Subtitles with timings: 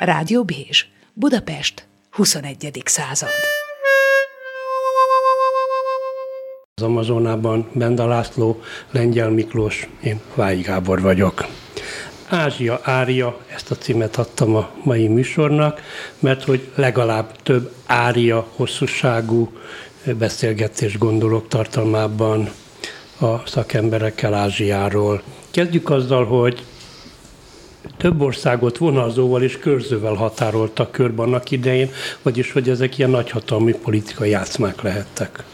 [0.00, 2.82] Rádió Bézs, Budapest, 21.
[2.84, 3.28] század.
[6.74, 8.60] Az Amazonában Benda László,
[8.90, 11.46] Lengyel Miklós, én Vályi Gábor vagyok.
[12.28, 15.80] Ázsia ária, ezt a címet adtam a mai műsornak,
[16.18, 19.52] mert hogy legalább több ária hosszúságú
[20.18, 22.50] beszélgetés gondolok tartalmában
[23.18, 25.22] a szakemberekkel Ázsiáról.
[25.50, 26.64] Kezdjük azzal, hogy
[27.96, 31.90] több országot vonalzóval és körzővel határoltak körben annak idején,
[32.22, 35.44] vagyis hogy ezek ilyen nagyhatalmi politikai játszmák lehettek.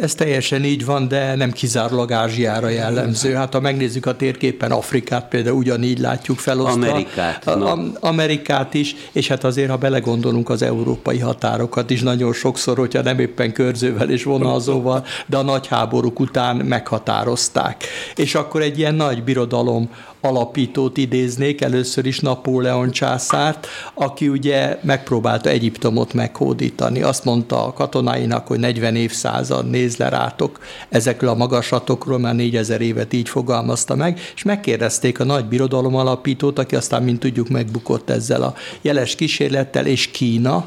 [0.00, 3.34] Ez teljesen így van, de nem kizárólag Ázsiára jellemző.
[3.34, 6.86] Hát ha megnézzük a térképen Afrikát, például ugyanígy látjuk felosztva.
[6.86, 7.46] Amerikát.
[7.46, 12.76] A, a, Amerikát is, és hát azért, ha belegondolunk az európai határokat is, nagyon sokszor,
[12.78, 17.84] hogyha nem éppen körzővel és vonalzóval, de a nagy háborúk után meghatározták.
[18.16, 25.48] És akkor egy ilyen nagy birodalom alapítót idéznék, először is Napóleon császárt, aki ugye megpróbálta
[25.48, 27.02] Egyiptomot meghódítani.
[27.02, 32.80] Azt mondta a katonáinak, hogy 40 évszázad néz le rátok ezekről a magaslatokról, már 4000
[32.80, 38.10] évet így fogalmazta meg, és megkérdezték a nagy birodalom alapítót, aki aztán, mint tudjuk, megbukott
[38.10, 40.64] ezzel a jeles kísérlettel, és Kína,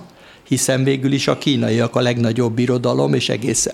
[0.47, 3.67] hiszen végül is a kínaiak a legnagyobb birodalom, és egész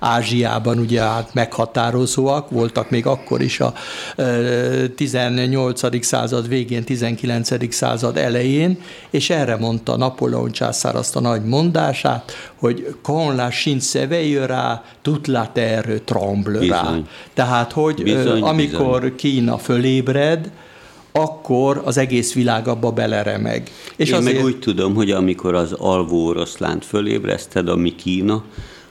[0.00, 3.72] Ázsiában ugye hát meghatározóak, voltak még akkor is a
[4.96, 6.04] 18.
[6.04, 7.74] század végén, 19.
[7.74, 8.78] század elején,
[9.10, 15.32] és erre mondta Napóleon császár azt a nagy mondását, hogy quand la Chine s'éveillera, toute
[15.32, 16.98] la terre tremblera.
[17.34, 19.16] Tehát, hogy bizony, amikor bizony.
[19.16, 20.50] Kína fölébred,
[21.18, 23.70] akkor az egész világ abba beleremeg.
[23.96, 24.36] És Én azért...
[24.36, 28.44] meg úgy tudom, hogy amikor az alvó oroszlánt fölébreszted, ami Kína,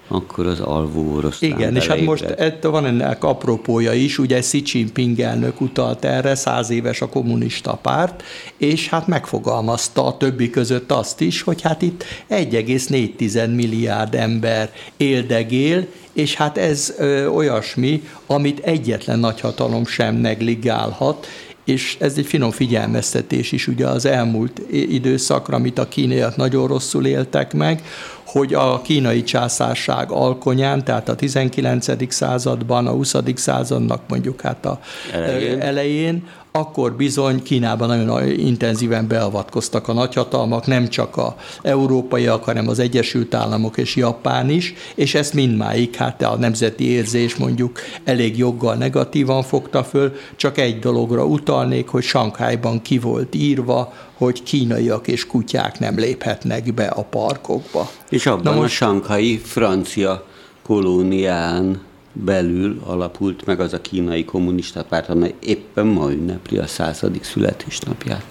[0.07, 4.61] akkor az alvó oroszlán Igen, és hát most ett, van ennek apropója is, ugye Xi
[4.65, 8.23] Jinping elnök utalt erre, száz éves a kommunista párt,
[8.57, 15.87] és hát megfogalmazta a többi között azt is, hogy hát itt 1,4 milliárd ember éldegél,
[16.13, 21.27] és hát ez ö, olyasmi, amit egyetlen nagyhatalom sem negligálhat,
[21.67, 27.05] és ez egy finom figyelmeztetés is ugye az elmúlt időszakra, amit a kínaiak nagyon rosszul
[27.05, 27.83] éltek meg,
[28.25, 32.13] hogy a kínai császárság alkonyán, tehát a 19.
[32.13, 33.15] században, a 20.
[33.35, 34.79] századnak mondjuk hát a
[35.13, 42.67] elején, elején akkor bizony Kínában nagyon intenzíven beavatkoztak a nagyhatalmak, nem csak a európaiak, hanem
[42.67, 48.37] az Egyesült Államok és Japán is, és ezt mindmáig hát a nemzeti érzés mondjuk elég
[48.37, 55.07] joggal negatívan fogta föl, csak egy dologra utalnék, hogy Sankhájban ki volt írva, hogy kínaiak
[55.07, 57.89] és kutyák nem léphetnek be a parkokba.
[58.09, 58.81] És abban Na most...
[58.81, 60.25] a sankhai francia
[60.63, 61.81] kolónián
[62.25, 68.25] belül alapult meg az a kínai kommunista párt, amely éppen ma ünnepli a századik születésnapját.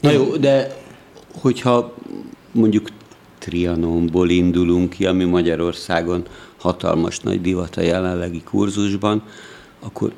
[0.00, 0.76] Na jó, de
[1.40, 1.94] hogyha
[2.52, 2.88] mondjuk
[3.38, 6.26] Trianonból indulunk ki, ami Magyarországon
[6.56, 9.22] hatalmas nagy divat a jelenlegi kurzusban,
[9.80, 10.12] akkor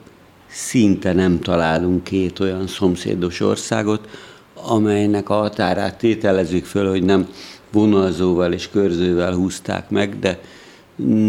[0.46, 4.08] szinte nem találunk két olyan szomszédos országot,
[4.54, 7.28] amelynek a határát tételezzük föl, hogy nem
[7.72, 10.40] vonalzóval és körzővel húzták meg, de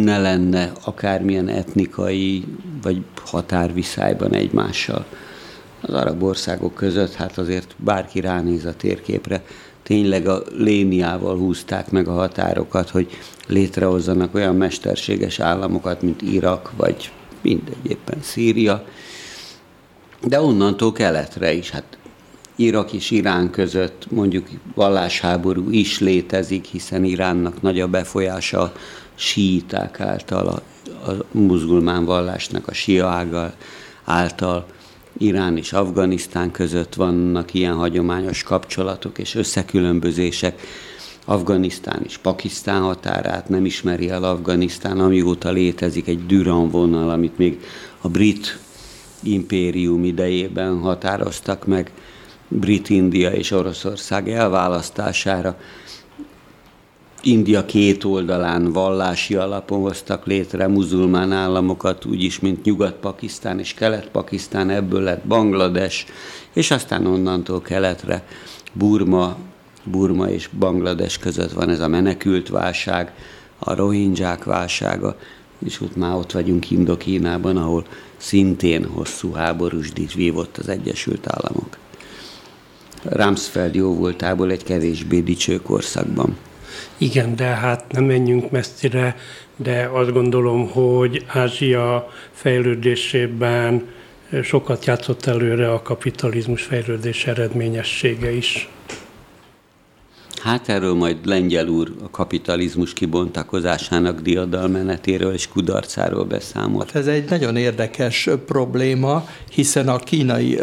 [0.04, 2.44] ne lenne akármilyen etnikai
[2.82, 5.06] vagy határviszályban egymással.
[5.82, 9.44] Az arab országok között, hát azért bárki ránéz a térképre,
[9.84, 13.08] tényleg a léniával húzták meg a határokat, hogy
[13.48, 18.86] létrehozzanak olyan mesterséges államokat, mint Irak, vagy mindegy, éppen Szíria.
[20.28, 21.98] De onnantól keletre is, hát
[22.56, 28.74] Irak és Irán között mondjuk vallásháború is létezik, hiszen Iránnak nagy a befolyása
[29.16, 30.62] síiták által, a,
[31.10, 33.54] a muzulmán vallásnak a sia ágal
[34.04, 34.66] által.
[35.18, 40.62] Irán és Afganisztán között vannak ilyen hagyományos kapcsolatok és összekülönbözések.
[41.26, 47.64] Afganisztán és Pakisztán határát nem ismeri el Afganisztán, amióta létezik egy Duran vonal, amit még
[48.02, 48.60] a brit
[49.24, 51.92] impérium idejében határoztak meg
[52.48, 55.58] Brit-India és Oroszország elválasztására.
[57.26, 65.02] India két oldalán vallási alapon hoztak létre muzulmán államokat, úgyis, mint Nyugat-Pakisztán és Kelet-Pakisztán, ebből
[65.02, 66.06] lett Banglades,
[66.54, 68.26] és aztán onnantól keletre
[68.74, 69.38] Burma,
[69.84, 73.14] Burma és Banglades között van ez a menekült válság,
[73.60, 75.18] a rohingyák válsága,
[75.66, 77.86] és ott már ott vagyunk Indokínában, ahol
[78.18, 81.78] szintén hosszú háborús vívott az Egyesült Államok.
[83.04, 86.38] Ramsfeld jó voltából egy kevésbé dicső korszakban.
[86.98, 89.16] Igen, de hát nem menjünk messzire,
[89.56, 93.88] de azt gondolom, hogy Ázsia fejlődésében
[94.44, 98.70] sokat játszott előre a kapitalizmus fejlődés eredményessége is.
[100.44, 106.92] Hát erről majd Lengyel úr a kapitalizmus kibontakozásának diadalmenetéről és kudarcáról beszámolt.
[106.92, 110.60] Hát ez egy nagyon érdekes probléma, hiszen a kínai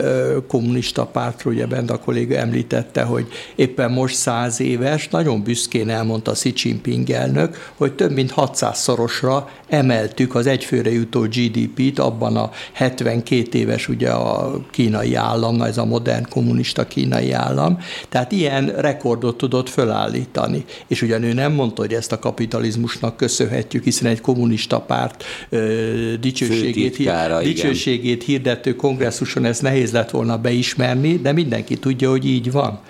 [0.48, 6.52] kommunista pártról, ugye Benda kolléga említette, hogy éppen most száz éves, nagyon büszkén elmondta Xi
[6.56, 13.88] Jinping elnök, hogy több mint 600-szorosra emeltük az egyfőre jutó GDP-t abban a 72 éves
[13.88, 17.78] ugye a kínai állam, ez a modern kommunista kínai állam.
[18.08, 20.64] Tehát ilyen rekordot tudott fölállítani.
[20.86, 26.14] És ugyan ő nem mondta, hogy ezt a kapitalizmusnak köszönhetjük, hiszen egy kommunista párt ö,
[26.20, 26.96] dicsőségét,
[27.42, 32.80] dicsőségét hirdető kongresszuson ezt nehéz lett volna beismerni, de mindenki tudja, hogy így van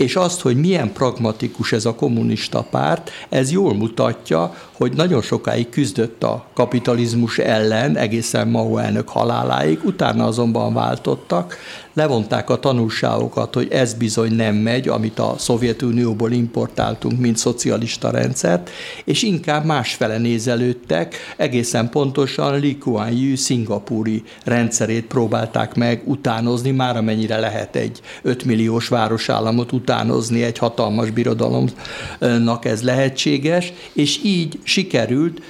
[0.00, 5.68] és azt, hogy milyen pragmatikus ez a kommunista párt, ez jól mutatja, hogy nagyon sokáig
[5.68, 11.56] küzdött a kapitalizmus ellen, egészen Mao elnök haláláig, utána azonban váltottak,
[11.92, 18.70] levonták a tanulságokat, hogy ez bizony nem megy, amit a Szovjetunióból importáltunk, mint szocialista rendszert,
[19.04, 26.96] és inkább másfele nézelődtek, egészen pontosan Lee Kuan Yew szingapúri rendszerét próbálták meg utánozni, már
[26.96, 35.42] amennyire lehet egy 5 milliós városállamot utánozni egy hatalmas birodalomnak ez lehetséges, és így sikerült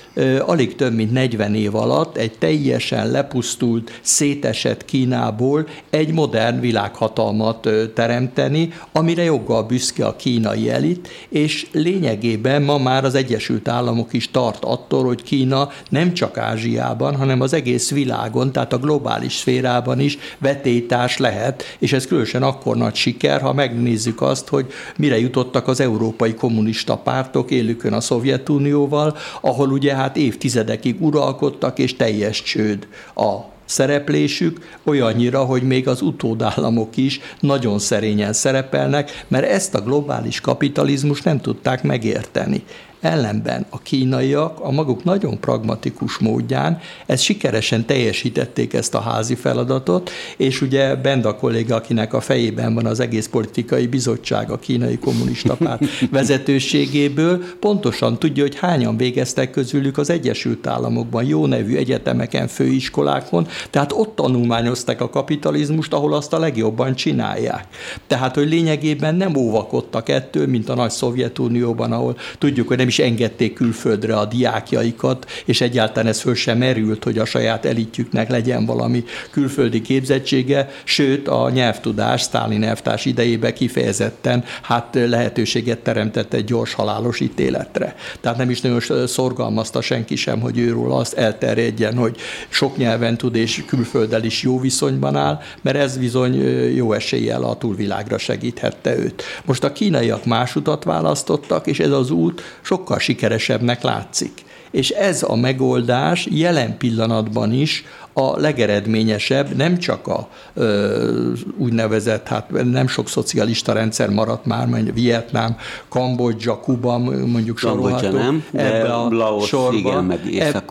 [0.46, 8.72] alig több mint 40 év alatt egy teljesen lepusztult, szétesett Kínából egy modern világhatalmat teremteni,
[8.92, 14.64] amire joggal büszke a kínai elit, és lényegében ma már az Egyesült Államok is tart
[14.64, 20.18] attól, hogy Kína nem csak Ázsiában, hanem az egész világon, tehát a globális szférában is
[20.38, 25.80] vetétás lehet, és ez különösen akkor nagy siker, ha megnézzük azt, hogy mire jutottak az
[25.80, 29.09] európai kommunista pártok élükön a Szovjetunióval,
[29.40, 36.96] ahol ugye hát évtizedekig uralkodtak, és teljes csőd a szereplésük, olyannyira, hogy még az utódállamok
[36.96, 42.64] is nagyon szerényen szerepelnek, mert ezt a globális kapitalizmus nem tudták megérteni.
[43.00, 50.10] Ellenben a kínaiak a maguk nagyon pragmatikus módján ezt sikeresen teljesítették ezt a házi feladatot,
[50.36, 55.54] és ugye Benda kolléga, akinek a fejében van az egész politikai bizottság a kínai kommunista
[55.54, 63.46] párt vezetőségéből, pontosan tudja, hogy hányan végeztek közülük az Egyesült Államokban, jó nevű egyetemeken, főiskolákon,
[63.70, 67.66] tehát ott tanulmányoztak a kapitalizmust, ahol azt a legjobban csinálják.
[68.06, 72.98] Tehát, hogy lényegében nem óvakodtak ettől, mint a nagy Szovjetunióban, ahol tudjuk, hogy nem is
[72.98, 78.66] engedték külföldre a diákjaikat, és egyáltalán ez föl sem merült, hogy a saját elitjüknek legyen
[78.66, 86.74] valami külföldi képzettsége, sőt a nyelvtudás Sztálin elvtárs idejében kifejezetten hát lehetőséget teremtett egy gyors
[86.74, 87.94] halálos ítéletre.
[88.20, 92.16] Tehát nem is nagyon szorgalmazta senki sem, hogy őről azt elterjedjen, hogy
[92.48, 96.34] sok nyelven tud és külfölddel is jó viszonyban áll, mert ez bizony
[96.74, 99.22] jó eséllyel a túlvilágra segíthette őt.
[99.44, 104.32] Most a kínaiak más utat választottak, és ez az út sok sokkal sikeresebbnek látszik.
[104.70, 112.64] És ez a megoldás jelen pillanatban is a legeredményesebb, nem csak a ö, úgynevezett, hát
[112.70, 115.56] nem sok szocialista rendszer maradt már, mondjuk Vietnám,
[115.88, 118.18] Kambodzsa, Kuba, mondjuk sorolható.
[118.18, 120.20] nem, ebbe a Laos, sorba, igen, meg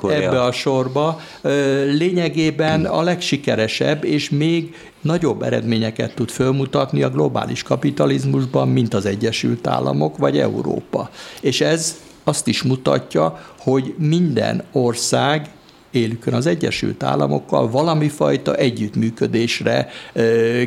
[0.08, 1.20] ebbe a sorba.
[1.98, 9.68] Lényegében a legsikeresebb, és még nagyobb eredményeket tud fölmutatni a globális kapitalizmusban, mint az Egyesült
[9.68, 11.10] Államok vagy Európa.
[11.42, 15.50] És ez azt is mutatja, hogy minden ország
[15.92, 19.90] élükön az Egyesült Államokkal valami fajta együttműködésre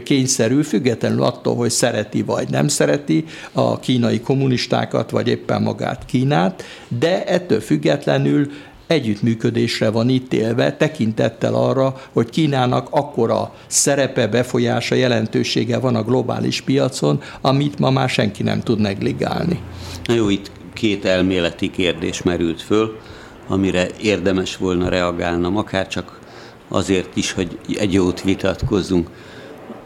[0.05, 6.64] kényszerül, függetlenül attól, hogy szereti vagy nem szereti a kínai kommunistákat, vagy éppen magát Kínát,
[6.99, 8.50] de ettől függetlenül
[8.87, 17.21] együttműködésre van élve, tekintettel arra, hogy Kínának akkora szerepe, befolyása, jelentősége van a globális piacon,
[17.41, 19.59] amit ma már senki nem tud negligálni.
[20.05, 22.99] Na jó, itt két elméleti kérdés merült föl,
[23.47, 26.21] amire érdemes volna reagálnom, akár csak
[26.69, 29.09] azért is, hogy egy jót vitatkozzunk.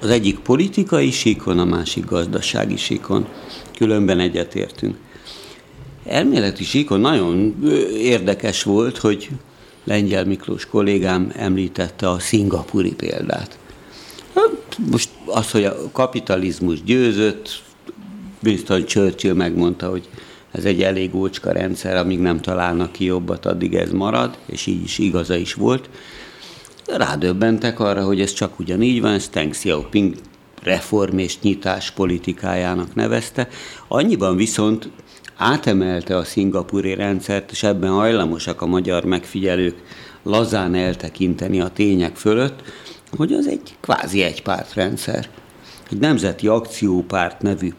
[0.01, 3.27] Az egyik politikai síkon, a másik gazdasági síkon.
[3.77, 4.97] Különben egyetértünk.
[6.05, 9.29] Elméleti síkon nagyon érdekes volt, hogy
[9.85, 13.59] Lengyel Miklós kollégám említette a szingapúri példát.
[14.35, 17.63] Hát, most az, hogy a kapitalizmus győzött,
[18.43, 20.09] Winston Churchill megmondta, hogy
[20.53, 24.85] ez egy elég ócska rendszer, amíg nem találnak ki jobbat, addig ez marad, és így
[24.85, 25.89] is igaza is volt.
[26.87, 30.15] Rádöbbentek arra, hogy ez csak ugyanígy van, ezt Deng Xiaoping
[30.63, 33.49] reform és nyitás politikájának nevezte.
[33.89, 34.91] Annyiban viszont
[35.37, 39.77] átemelte a szingapúri rendszert, és ebben hajlamosak a magyar megfigyelők
[40.23, 42.63] lazán eltekinteni a tények fölött,
[43.17, 45.29] hogy az egy kvázi egypártrendszer.
[45.91, 47.73] Egy nemzeti akciópárt nevű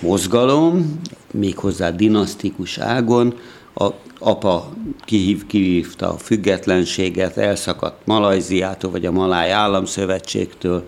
[0.00, 1.00] mozgalom,
[1.32, 3.34] méghozzá dinasztikus ágon,
[3.74, 3.88] a
[4.18, 4.72] apa
[5.04, 10.84] kihív, kihívta a függetlenséget, elszakadt Malajziától, vagy a Maláj Államszövetségtől,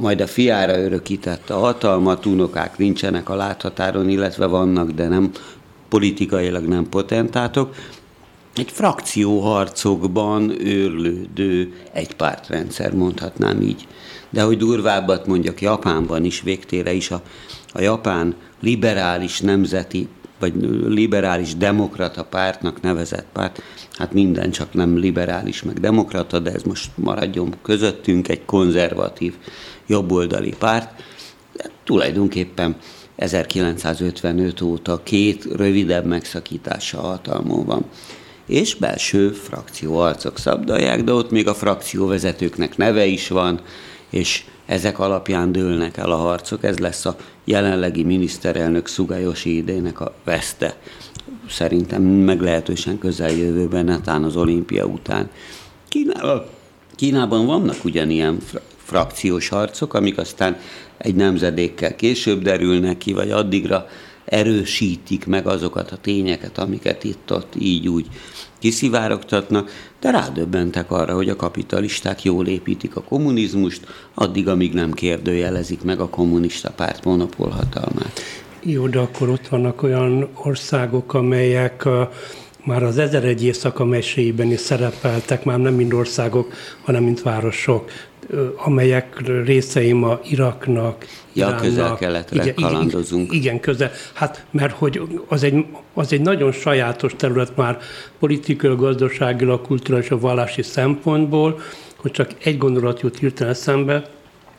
[0.00, 5.30] majd a fiára örökítette a hatalmat, unokák nincsenek a láthatáron, illetve vannak, de nem
[5.88, 7.74] politikailag nem potentátok.
[8.54, 13.86] Egy frakcióharcokban őrlődő egypártrendszer, mondhatnám így.
[14.30, 17.22] De hogy durvábbat mondjak, Japánban is végtére is a,
[17.72, 20.08] a japán liberális nemzeti
[20.40, 20.54] vagy
[20.86, 23.62] liberális demokrata pártnak nevezett párt,
[23.92, 29.34] hát minden csak nem liberális meg demokrata, de ez most maradjon közöttünk, egy konzervatív
[29.86, 31.02] jobboldali párt,
[31.56, 32.76] de tulajdonképpen
[33.16, 37.84] 1955 óta két rövidebb megszakítása hatalmon van.
[38.46, 43.60] És belső frakcióarcok szabdalják, de ott még a frakcióvezetőknek neve is van,
[44.10, 46.64] és ezek alapján dőlnek el a harcok.
[46.64, 50.76] Ez lesz a jelenlegi miniszterelnök Szugajosi idének a veszte.
[51.48, 55.30] Szerintem meglehetősen közeljövőben, netán az olimpia után.
[56.96, 58.38] Kínában, vannak ugyanilyen
[58.84, 60.56] frakciós harcok, amik aztán
[60.98, 63.86] egy nemzedékkel később derülnek ki, vagy addigra
[64.24, 68.06] erősítik meg azokat a tényeket, amiket itt-ott így-úgy
[68.60, 75.82] kiszivárogtatnak, de rádöbbentek arra, hogy a kapitalisták jól építik a kommunizmust, addig, amíg nem kérdőjelezik
[75.82, 78.20] meg a kommunista párt monopólhatalmát.
[78.62, 81.88] Jó, de akkor ott vannak olyan országok, amelyek
[82.64, 86.52] már az Ezer egy éjszaka meséiben is szerepeltek, már nem mind országok,
[86.82, 87.90] hanem mint városok
[88.56, 93.22] amelyek részei ma Iraknak, Ja, Iránnak, közel-keletre igen, kalandozunk.
[93.32, 93.90] Igen, igen, közel.
[94.12, 97.78] Hát, mert hogy az egy, az egy nagyon sajátos terület már
[98.18, 101.60] politikai, gazdaságilag, kulturális, a vallási szempontból,
[101.96, 104.08] hogy csak egy gondolat jut hirtelen eszembe,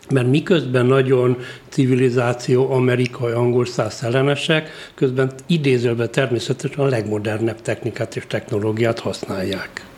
[0.09, 1.37] mert miközben nagyon
[1.69, 9.90] civilizáció, amerikai, angol száz ellenesek, közben idézőben természetesen a legmodernebb technikát és technológiát használják.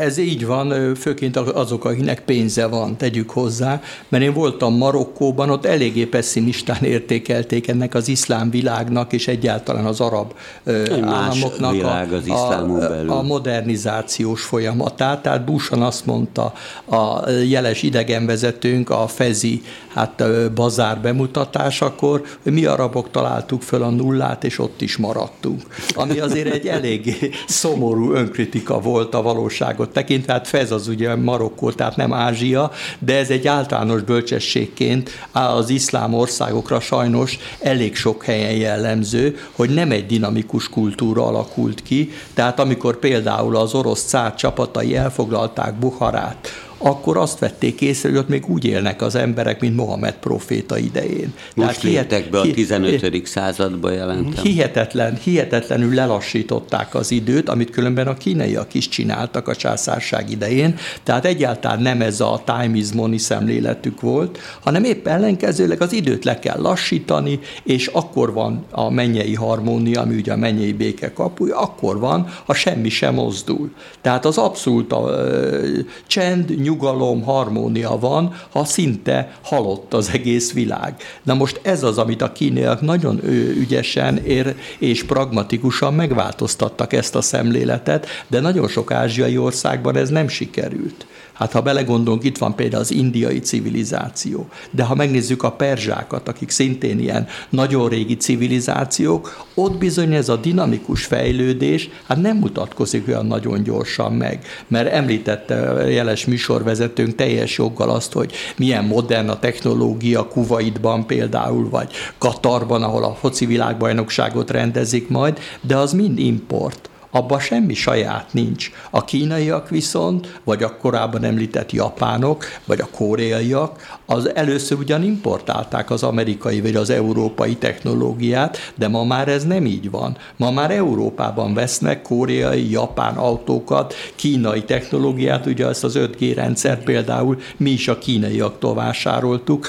[0.00, 5.64] Ez így van, főként azok, akiknek pénze van, tegyük hozzá, mert én voltam Marokkóban, ott
[5.64, 10.32] eléggé pessimistán értékelték ennek az iszlám világnak és egyáltalán az arab
[10.64, 15.22] Egy államoknak világ az a, a modernizációs folyamatát.
[15.22, 16.52] Tehát Bushan azt mondta
[16.84, 19.62] a jeles idegenvezetőnk, a Fezi
[19.94, 20.24] hát
[20.54, 25.62] bazár bemutatásakor, hogy mi arabok találtuk föl a nullát, és ott is maradtunk.
[25.94, 31.14] Ami azért egy eléggé szomorú önkritika volt a valós valóságot tekintve, hát Fez az ugye
[31.14, 38.24] Marokkó, tehát nem Ázsia, de ez egy általános bölcsességként az iszlám országokra sajnos elég sok
[38.24, 44.34] helyen jellemző, hogy nem egy dinamikus kultúra alakult ki, tehát amikor például az orosz cár
[44.34, 46.48] csapatai elfoglalták Buharát,
[46.82, 51.32] akkor azt vették észre, hogy ott még úgy élnek az emberek, mint Mohamed proféta idején.
[51.54, 53.26] Most léptek be a 15.
[53.26, 54.44] századba jelentem.
[54.44, 61.24] Hihetetlen, hihetetlenül lelassították az időt, amit különben a kínaiak is csináltak a császárság idején, tehát
[61.24, 66.38] egyáltalán nem ez a time is money szemléletük volt, hanem épp ellenkezőleg az időt le
[66.38, 71.98] kell lassítani, és akkor van a mennyei harmónia, ami ugye a mennyei béke kapuja, akkor
[71.98, 73.70] van, ha semmi sem mozdul.
[74.00, 80.94] Tehát az abszolút a, ö, csend, nyugalom, harmónia van, ha szinte halott az egész világ.
[81.22, 83.24] Na most ez az, amit a kínaiak nagyon
[83.56, 90.28] ügyesen ér, és pragmatikusan megváltoztattak ezt a szemléletet, de nagyon sok ázsiai országban ez nem
[90.28, 91.06] sikerült.
[91.40, 96.50] Hát ha belegondolunk, itt van például az indiai civilizáció, de ha megnézzük a perzsákat, akik
[96.50, 103.26] szintén ilyen nagyon régi civilizációk, ott bizony ez a dinamikus fejlődés hát nem mutatkozik olyan
[103.26, 105.54] nagyon gyorsan meg, mert említette
[105.90, 113.04] jeles műsorvezetőnk teljes joggal azt, hogy milyen modern a technológia Kuwaitban például, vagy Katarban, ahol
[113.04, 118.70] a foci világbajnokságot rendezik majd, de az mind import abban semmi saját nincs.
[118.90, 125.90] A kínaiak viszont, vagy a korábban említett japánok, vagy a koreaiak, az először ugyan importálták
[125.90, 130.16] az amerikai vagy az európai technológiát, de ma már ez nem így van.
[130.36, 137.38] Ma már Európában vesznek koreai, japán autókat, kínai technológiát, ugye ezt az 5G rendszer például
[137.56, 139.66] mi is a kínaiaktól vásároltuk,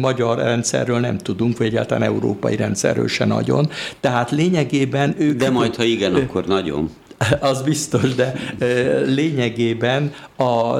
[0.00, 3.70] magyar rendszerről nem tudunk, vagy egyáltalán európai rendszerről se nagyon.
[4.00, 5.36] Tehát lényegében ők...
[5.36, 6.75] De majd, ha igen, akkor nagyon.
[7.40, 8.34] Az biztos, de
[9.06, 10.78] lényegében a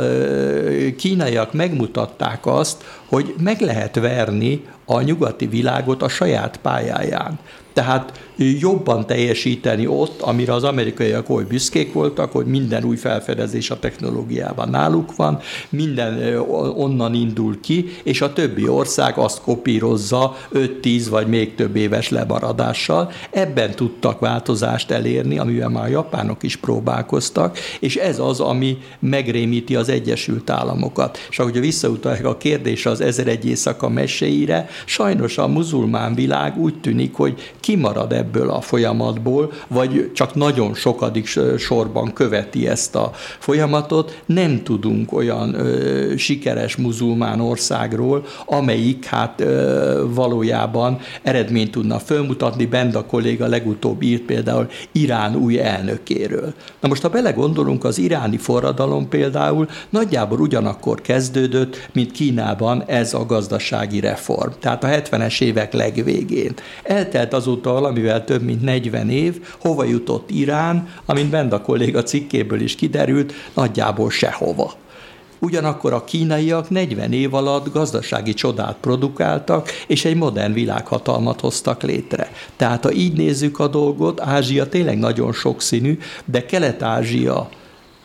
[0.97, 7.39] kínaiak megmutatták azt, hogy meg lehet verni a nyugati világot a saját pályáján.
[7.77, 13.79] Tehát jobban teljesíteni ott, amire az amerikaiak oly büszkék voltak, hogy minden új felfedezés a
[13.79, 16.39] technológiában náluk van, minden
[16.77, 23.11] onnan indul ki, és a többi ország azt kopírozza 5-10 vagy még több éves lemaradással.
[23.31, 29.77] Ebben tudtak változást elérni, amivel már a japánok is próbálkoztak, és ez az, ami megrémíti
[29.77, 31.19] az Egyesült Államokat.
[31.31, 36.81] És ahogy visszautalják a kérdés az ezer egy éjszaka meséire, sajnos a muzulmán világ úgy
[36.81, 41.27] tűnik, hogy kimarad ebből a folyamatból, vagy csak nagyon sokadik
[41.59, 44.23] sorban követi ezt a folyamatot.
[44.27, 52.67] Nem tudunk olyan ö, sikeres muzulmán országról, amelyik hát ö, valójában eredményt tudna fölmutatni.
[52.67, 56.55] Benda kolléga legutóbb írt például Irán új elnökéről.
[56.81, 63.27] Na most, ha belegondolunk, az iráni forradalom például nagyjából ugyanakkor kezdődött, mint Kínában ez a
[63.27, 64.51] gazdasági reform.
[64.61, 66.53] Tehát a 70-es évek legvégén.
[66.83, 72.75] Eltelt azóta valamivel több mint 40 év, hova jutott Irán, amint Benda kolléga cikkéből is
[72.75, 74.73] kiderült, nagyjából sehova.
[75.39, 82.31] Ugyanakkor a kínaiak 40 év alatt gazdasági csodát produkáltak, és egy modern világhatalmat hoztak létre.
[82.57, 87.49] Tehát ha így nézzük a dolgot, Ázsia tényleg nagyon sokszínű, de Kelet-Ázsia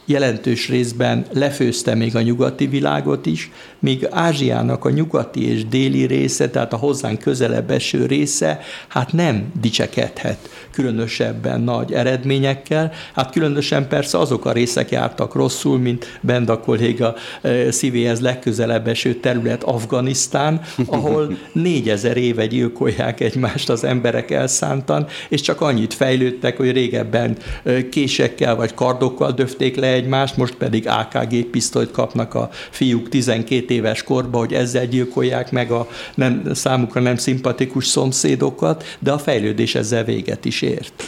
[0.06, 6.50] jelentős részben lefőzte még a nyugati világot is, míg Ázsiának a nyugati és déli része,
[6.50, 12.92] tehát a hozzánk közelebb eső része, hát nem dicsekedhet különösebben nagy eredményekkel.
[13.14, 19.14] Hát különösen persze azok a részek jártak rosszul, mint Benda kolléga eh, szívéhez legközelebb eső
[19.14, 26.72] terület Afganisztán, ahol négyezer éve gyilkolják egymást az emberek elszántan, és csak annyit fejlődtek, hogy
[26.72, 33.10] régebben eh, késekkel vagy kardokkal döfték le egymást, most pedig AKG pisztolyt kapnak a fiúk
[33.10, 39.18] 12 éves korba, hogy ezzel gyilkolják meg a nem, számukra nem szimpatikus szomszédokat, de a
[39.18, 41.04] fejlődés ezzel véget is ért.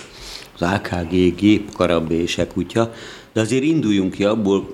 [0.60, 2.94] Az AKG gép, karabé és kutya,
[3.34, 4.70] de azért induljunk ki abból,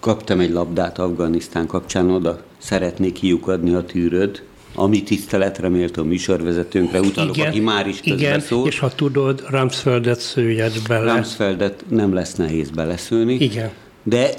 [0.00, 4.42] kaptam egy labdát Afganisztán kapcsán, oda szeretnék kiukadni a tűröd,
[4.74, 8.66] ami tiszteletre méltó műsorvezetőnkre utalok, igen, aki már is Igen, szól.
[8.66, 11.12] és ha tudod, Ramsfeldet szőjed bele.
[11.12, 13.34] Ramsfeldet nem lesz nehéz beleszőni.
[13.34, 13.70] Igen.
[14.02, 14.30] De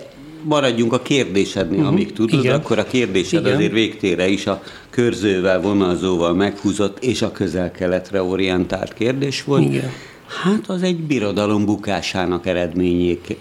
[0.43, 1.93] maradjunk a kérdésednél, uh-huh.
[1.93, 2.55] amíg tudod, Igen.
[2.55, 3.55] akkor a kérdésed Igen.
[3.55, 9.63] azért végtére is a körzővel, vonalzóval meghúzott és a közel-keletre orientált kérdés volt.
[9.63, 9.91] Igen.
[10.43, 12.45] Hát az egy birodalom bukásának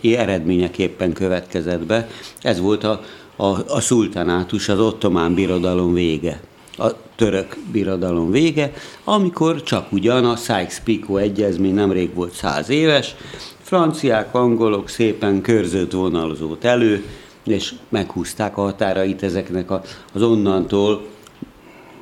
[0.03, 2.09] eredményeképpen következett be.
[2.41, 3.03] Ez volt a,
[3.37, 6.41] a, a szultanátus, az ottomán birodalom vége
[6.83, 8.73] a török birodalom vége,
[9.05, 13.15] amikor csak ugyan a Sykes-Picot egyezmény nemrég volt száz éves,
[13.61, 17.05] franciák, angolok szépen körzött vonalzót elő,
[17.45, 19.71] és meghúzták a határait ezeknek
[20.13, 21.07] az onnantól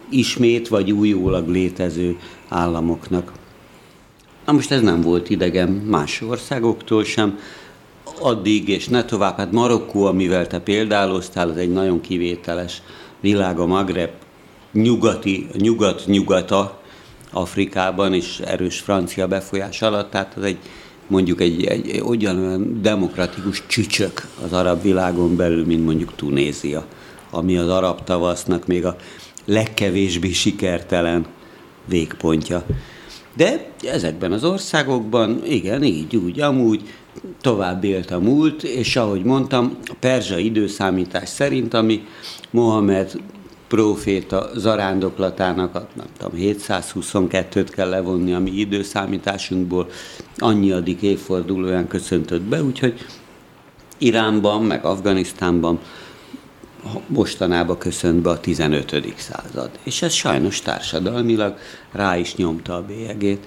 [0.09, 3.33] ismét vagy újólag létező államoknak.
[4.47, 7.39] Na most ez nem volt idegen más országoktól sem,
[8.21, 12.83] addig és ne tovább, hát Marokkó, amivel te példáloztál, az egy nagyon kivételes
[13.21, 14.11] világ, a Magreb
[14.73, 16.81] nyugati, nyugat-nyugata
[17.33, 20.59] Afrikában és erős francia befolyás alatt, tehát az egy
[21.07, 26.85] mondjuk egy, egy olyan demokratikus csücsök az arab világon belül, mint mondjuk Tunézia,
[27.31, 28.97] ami az arab tavasznak még a
[29.45, 31.27] legkevésbé sikertelen
[31.85, 32.65] végpontja.
[33.37, 36.83] De ezekben az országokban, igen, így, úgy, amúgy
[37.41, 42.07] tovább élt a múlt, és ahogy mondtam, a perzsa időszámítás szerint, ami
[42.51, 43.13] Mohamed
[43.71, 49.89] proféta zarándoklatának, nem tudom, 722-t kell levonni a mi időszámításunkból,
[50.37, 53.07] annyi addig évfordulóján köszöntött be, úgyhogy
[53.99, 55.81] Iránban, meg Afganisztánban
[57.07, 59.15] mostanában köszönt be a 15.
[59.17, 59.71] század.
[59.83, 61.59] És ez sajnos társadalmilag
[61.93, 63.47] rá is nyomta a bélyegét.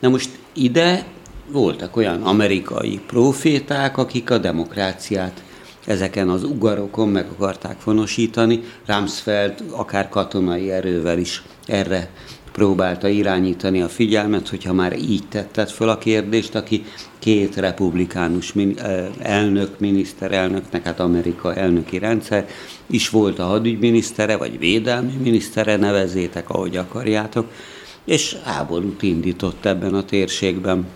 [0.00, 1.06] Na most ide
[1.50, 5.42] voltak olyan amerikai proféták, akik a demokráciát
[5.86, 8.60] ezeken az ugarokon meg akarták fonosítani.
[8.86, 12.10] Ramsfeld akár katonai erővel is erre
[12.52, 16.84] próbálta irányítani a figyelmet, hogyha már így tetted föl a kérdést, aki
[17.18, 18.54] két republikánus
[19.18, 22.48] elnök, miniszterelnöknek, hát Amerika elnöki rendszer,
[22.86, 27.50] is volt a hadügyminisztere, vagy védelmi minisztere, nevezétek, ahogy akarjátok,
[28.04, 30.86] és háborút indított ebben a térségben.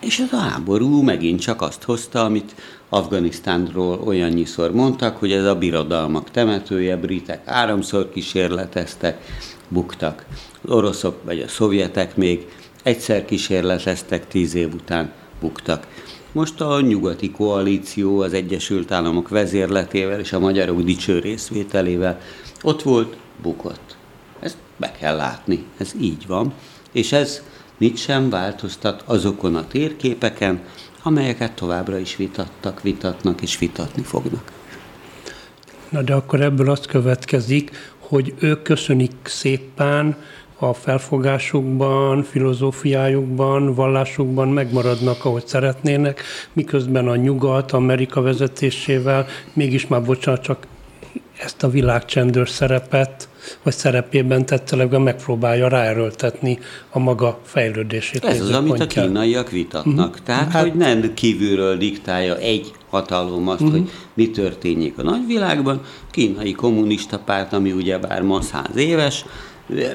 [0.00, 2.54] És ez a háború megint csak azt hozta, amit
[2.92, 9.20] Afganisztánról olyannyiszor mondtak, hogy ez a birodalmak temetője, britek háromszor kísérleteztek,
[9.68, 10.26] buktak.
[10.62, 12.46] Az oroszok vagy a szovjetek még
[12.82, 15.86] egyszer kísérleteztek, tíz év után buktak.
[16.32, 22.20] Most a nyugati koalíció az Egyesült Államok vezérletével és a magyarok dicső részvételével
[22.62, 23.96] ott volt, bukott.
[24.40, 26.52] Ezt be kell látni, ez így van.
[26.92, 27.42] És ez
[27.78, 30.60] mit sem változtat azokon a térképeken,
[31.02, 34.52] amelyeket továbbra is vitattak, vitatnak és vitatni fognak.
[35.88, 40.16] Na de akkor ebből azt következik, hogy ők köszönik szépen,
[40.62, 50.42] a felfogásukban, filozófiájukban, vallásukban megmaradnak, ahogy szeretnének, miközben a nyugat, Amerika vezetésével mégis már bocsánat,
[50.42, 50.66] csak
[51.44, 53.28] ezt a világcsendőr szerepet,
[53.62, 56.58] vagy szerepében tettelegben megpróbálja ráerőltetni
[56.90, 58.24] a maga fejlődését.
[58.24, 60.08] Ez az, amit a kínaiak vitatnak.
[60.08, 60.24] Uh-huh.
[60.24, 63.78] Tehát, hát, hogy nem kívülről diktálja egy hatalom azt, uh-huh.
[63.78, 65.80] hogy mi történjék a nagyvilágban.
[66.10, 69.24] Kínai kommunista párt, ami ugye bár ma száz éves,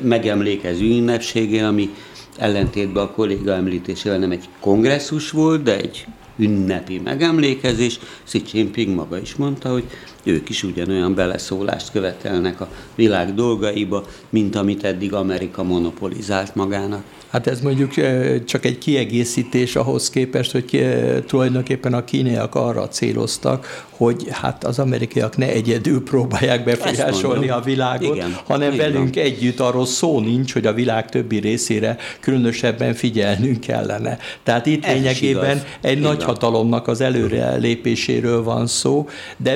[0.02, 1.90] megemlékező ünnepségé, ami
[2.38, 6.06] ellentétben a kolléga említésével nem egy kongresszus volt, de egy
[6.38, 8.00] ünnepi megemlékezés.
[8.24, 9.84] Xi Jinping maga is mondta, hogy
[10.26, 17.04] ők is ugyanolyan beleszólást követelnek a világ dolgaiba, mint amit eddig Amerika monopolizált magának.
[17.30, 17.94] Hát ez mondjuk
[18.46, 20.96] csak egy kiegészítés ahhoz képest, hogy
[21.28, 28.16] tulajdonképpen a kínaiak arra céloztak, hogy hát az amerikaiak ne egyedül próbálják befolyásolni a világot,
[28.16, 29.24] Igen, hanem velünk van.
[29.24, 34.18] együtt arról szó nincs, hogy a világ többi részére különösebben figyelnünk kellene.
[34.44, 39.08] Tehát itt Ez lényegében egy nagy hatalomnak az előre lépéséről van szó,
[39.38, 39.56] de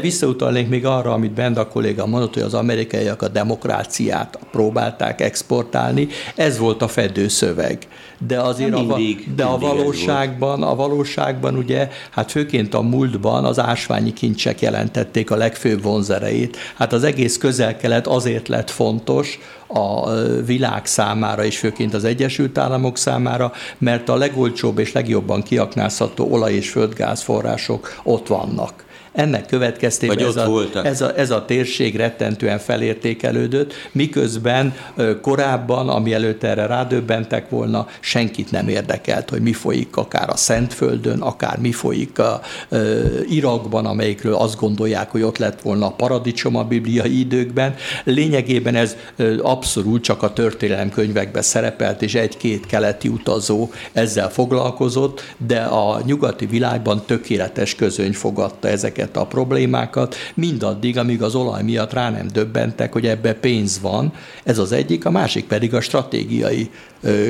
[0.60, 6.58] visszautalnék még arra, amit Benda kolléga mondott, hogy az amerikaiak a demokráciát próbálták exportálni, ez
[6.58, 7.88] volt a fedőszöveg.
[8.28, 13.60] De azért a, mindig, de a valóságban, a valóságban ugye, hát főként a múltban az
[13.60, 16.58] ásványi kincsek jelentették a legfőbb vonzereit.
[16.76, 19.40] Hát az egész közel-kelet azért lett fontos,
[19.72, 20.12] a
[20.46, 26.54] világ számára, és főként az Egyesült Államok számára, mert a legolcsóbb és legjobban kiaknázható olaj-
[26.54, 28.88] és földgázforrások ott vannak.
[29.20, 34.74] Ennek következtében ez a, ez, a, ez a térség rettentően felértékelődött, miközben
[35.22, 41.22] korábban, ami előtt erre rádöbbentek volna, senkit nem érdekelt, hogy mi folyik akár a Szentföldön,
[41.22, 46.56] akár mi folyik a ö, Irakban, amelyikről azt gondolják, hogy ott lett volna a paradicsom
[46.56, 47.76] a bibliai időkben.
[48.04, 48.96] Lényegében ez
[49.42, 57.04] abszolút csak a történelemkönyvekben szerepelt, és egy-két keleti utazó ezzel foglalkozott, de a nyugati világban
[57.06, 62.94] tökéletes közöny fogadta ezeket ezeket a problémákat, mindaddig, amíg az olaj miatt rá nem döbbentek,
[62.94, 64.14] hogy ebbe pénz van.
[64.44, 66.70] Ez az egyik, a másik pedig a stratégiai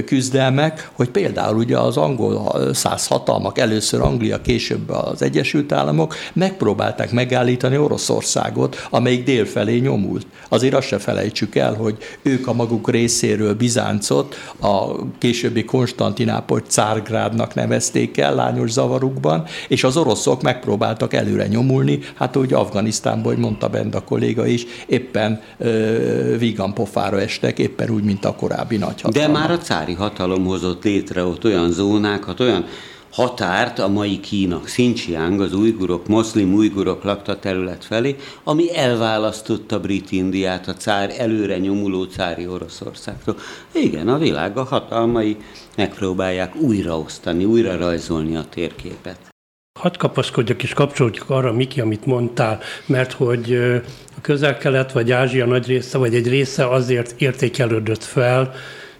[0.06, 7.12] küzdelmek, hogy például ugye az angol száz hatalmak, először Anglia, később az Egyesült Államok megpróbálták
[7.12, 10.26] megállítani Oroszországot, amelyik délfelé nyomult.
[10.50, 17.54] Azért azt se felejtsük el, hogy ők a maguk részéről Bizáncot, a későbbi Konstantinápoly Cárgrádnak
[17.54, 21.59] nevezték el lányos zavarukban, és az oroszok megpróbáltak előre nyomulni,
[22.16, 27.90] hát úgy Afganisztánban, hogy mondta bent a kolléga is, éppen ö, vígan pofára estek, éppen
[27.90, 29.32] úgy, mint a korábbi nagyhatalmak.
[29.34, 32.66] De már a cári hatalom hozott létre ott olyan zónákat, olyan
[33.12, 40.68] határt a mai Kína, Xinjiang, az ujgurok, moszlim ujgurok lakta terület felé, ami elválasztotta Brit-Indiát
[40.68, 43.36] a cár előre nyomuló cári Oroszországtól.
[43.72, 45.38] Igen, a világ a hatalmai
[45.76, 49.29] megpróbálják újraosztani, újra rajzolni a térképet.
[49.80, 53.54] Hadd kapaszkodjak és kapcsolódjak arra, Miki, amit mondtál, mert hogy
[54.18, 58.54] a közel-kelet vagy Ázsia nagy része, vagy egy része azért értékelődött fel,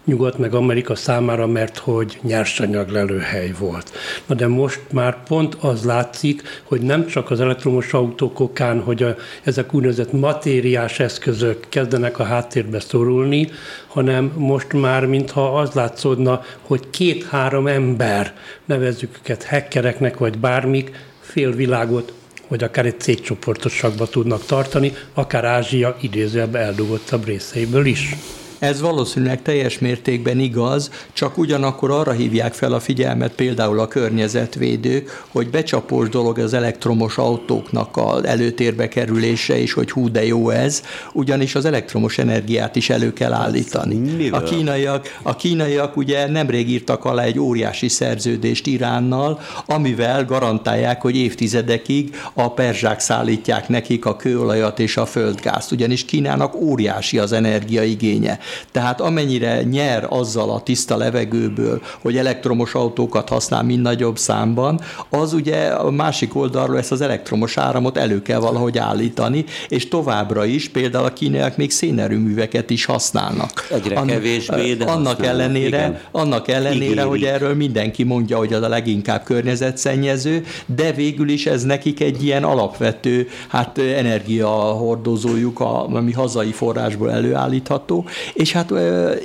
[0.04, 3.92] Nyugat meg Amerika számára, mert hogy nyersanyag lelőhely volt.
[4.26, 9.02] Na de most már pont az látszik, hogy nem csak az elektromos autók okán, hogy
[9.02, 13.48] a, ezek úgynevezett matériás eszközök kezdenek a háttérbe szorulni,
[13.86, 18.34] hanem most már mintha az látszódna, hogy két-három ember,
[18.64, 22.12] nevezzük őket hackereknek vagy bármik, fél világot
[22.48, 28.16] vagy akár egy cégcsoportosságba tudnak tartani, akár Ázsia idézőbb eldugottabb részeiből is.
[28.60, 35.24] Ez valószínűleg teljes mértékben igaz, csak ugyanakkor arra hívják fel a figyelmet például a környezetvédők,
[35.28, 40.82] hogy becsapós dolog az elektromos autóknak az előtérbe kerülése, és hogy hú de jó ez,
[41.12, 44.28] ugyanis az elektromos energiát is elő kell állítani.
[44.30, 51.16] A kínaiak, a kínaiak ugye nemrég írtak alá egy óriási szerződést Iránnal, amivel garantálják, hogy
[51.16, 58.38] évtizedekig a perzsák szállítják nekik a kőolajat és a földgázt, ugyanis Kínának óriási az energiaigénye.
[58.72, 65.32] Tehát amennyire nyer azzal a tiszta levegőből, hogy elektromos autókat használ mind nagyobb számban, az
[65.32, 70.68] ugye a másik oldalról ezt az elektromos áramot elő kell valahogy állítani, és továbbra is
[70.68, 73.66] például a kínaiak még szénerőműveket is használnak.
[73.70, 76.00] Egyre An- kevésbé, de Annak ellenére, Igen.
[76.10, 77.08] annak ellenére Igéri.
[77.08, 82.24] hogy erről mindenki mondja, hogy az a leginkább környezetszennyező, de végül is ez nekik egy
[82.24, 88.04] ilyen alapvető hát energiahordozójuk, ami hazai forrásból előállítható,
[88.40, 88.72] és hát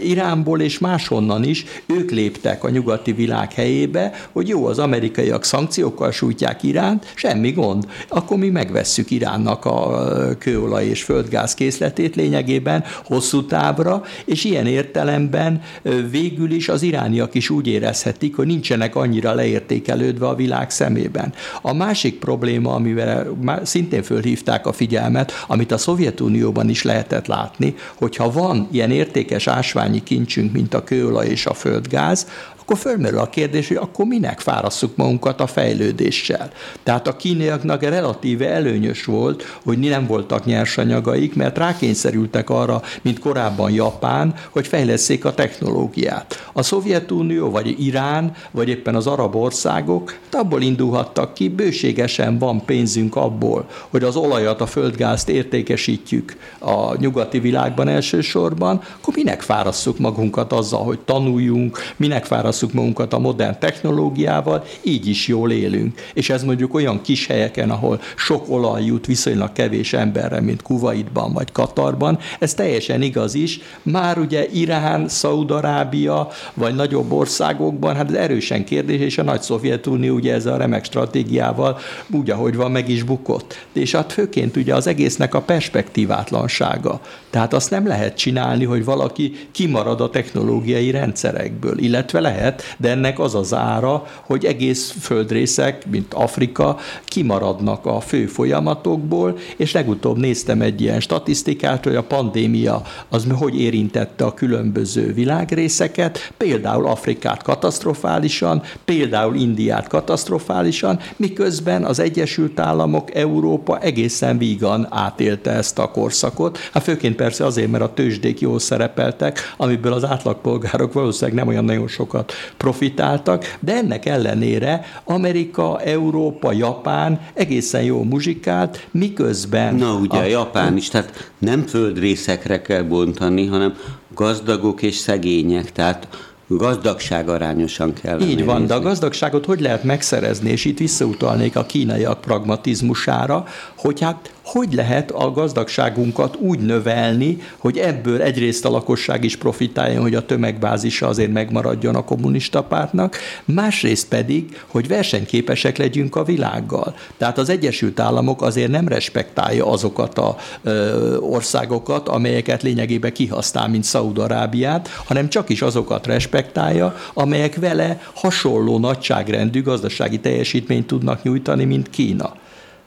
[0.03, 6.11] Iránból és máshonnan is ők léptek a nyugati világ helyébe, hogy jó, az amerikaiak szankciókkal
[6.11, 10.05] sújtják Iránt, semmi gond, akkor mi megvesszük Iránnak a
[10.39, 15.61] kőolaj és földgáz készletét lényegében hosszú távra, és ilyen értelemben
[16.09, 21.33] végül is az irániak is úgy érezhetik, hogy nincsenek annyira leértékelődve a világ szemében.
[21.61, 23.27] A másik probléma, amivel
[23.63, 30.03] szintén fölhívták a figyelmet, amit a Szovjetunióban is lehetett látni, hogyha van ilyen értékes ásványi
[30.03, 32.27] kincsünk, mint a kőolaj és a földgáz,
[32.65, 36.51] akkor fölmerül a kérdés, hogy akkor minek fárasszuk magunkat a fejlődéssel.
[36.83, 43.71] Tehát a kínaiaknak relatíve előnyös volt, hogy nem voltak nyersanyagaik, mert rákényszerültek arra, mint korábban
[43.71, 46.49] Japán, hogy fejleszék a technológiát.
[46.53, 53.15] A Szovjetunió, vagy Irán, vagy éppen az arab országok abból indulhattak ki, bőségesen van pénzünk
[53.15, 60.53] abból, hogy az olajat, a földgázt értékesítjük a nyugati világban elsősorban, akkor minek fárasszuk magunkat
[60.53, 65.99] azzal, hogy tanuljunk, minek fárasszuk asszuk magunkat a modern technológiával, így is jól élünk.
[66.13, 71.33] És ez mondjuk olyan kis helyeken, ahol sok olaj jut viszonylag kevés emberre, mint Kuwaitban
[71.33, 73.59] vagy Katarban, ez teljesen igaz is.
[73.83, 80.15] Már ugye Irán, Szaudarábia vagy nagyobb országokban, hát ez erősen kérdés, és a nagy Szovjetunió
[80.15, 81.79] ugye ezzel a remek stratégiával
[82.11, 83.65] úgy, ahogy van, meg is bukott.
[83.73, 87.01] És hát főként ugye az egésznek a perspektívátlansága.
[87.29, 92.89] Tehát azt nem lehet csinálni, hogy valaki kimarad a technológiai rendszerekből, illetve lehet, lehet, de
[92.89, 100.17] ennek az az ára, hogy egész földrészek, mint Afrika, kimaradnak a fő folyamatokból, és legutóbb
[100.17, 107.43] néztem egy ilyen statisztikát, hogy a pandémia az hogy érintette a különböző világrészeket, például Afrikát
[107.43, 116.57] katasztrofálisan, például Indiát katasztrofálisan, miközben az Egyesült Államok, Európa egészen vígan átélte ezt a korszakot.
[116.73, 121.65] Hát főként persze azért, mert a tőzsdék jól szerepeltek, amiből az átlagpolgárok valószínűleg nem olyan
[121.65, 129.75] nagyon sokat profitáltak, de ennek ellenére Amerika, Európa, Japán egészen jó muzsikált, miközben...
[129.75, 133.73] Na ugye a, a Japán is, tehát nem földrészekre kell bontani, hanem
[134.13, 136.07] gazdagok és szegények, tehát
[136.47, 138.21] gazdagság arányosan kell.
[138.21, 138.67] Így van, nézni.
[138.67, 143.45] de a gazdagságot hogy lehet megszerezni, és itt visszautalnék a kínaiak pragmatizmusára,
[143.85, 150.01] hogy hát hogy lehet a gazdagságunkat úgy növelni, hogy ebből egyrészt a lakosság is profitáljon,
[150.01, 156.95] hogy a tömegbázisa azért megmaradjon a kommunista pártnak, másrészt pedig, hogy versenyképesek legyünk a világgal.
[157.17, 163.83] Tehát az Egyesült Államok azért nem respektálja azokat a ö, országokat, amelyeket lényegében kihasznál, mint
[163.83, 171.89] Szaúd-Arábiát, hanem csak is azokat respektálja, amelyek vele hasonló nagyságrendű gazdasági teljesítményt tudnak nyújtani, mint
[171.89, 172.33] Kína.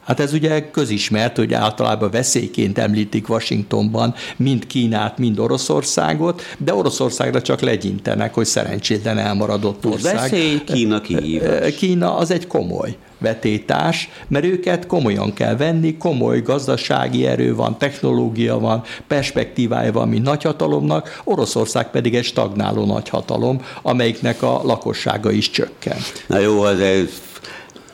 [0.09, 7.41] Hát ez ugye közismert, hogy általában veszélyként említik Washingtonban mind Kínát, mind Oroszországot, de Oroszországra
[7.41, 10.15] csak legyintenek, hogy szerencsétlen elmaradott ország.
[10.15, 11.75] Veszély, Kína kihívás.
[11.75, 18.59] Kína az egy komoly vetétás, mert őket komolyan kell venni, komoly gazdasági erő van, technológia
[18.59, 25.97] van, perspektívája van, mint nagyhatalomnak, Oroszország pedig egy stagnáló nagyhatalom, amelyiknek a lakossága is csökken.
[26.27, 27.09] Na jó, az ez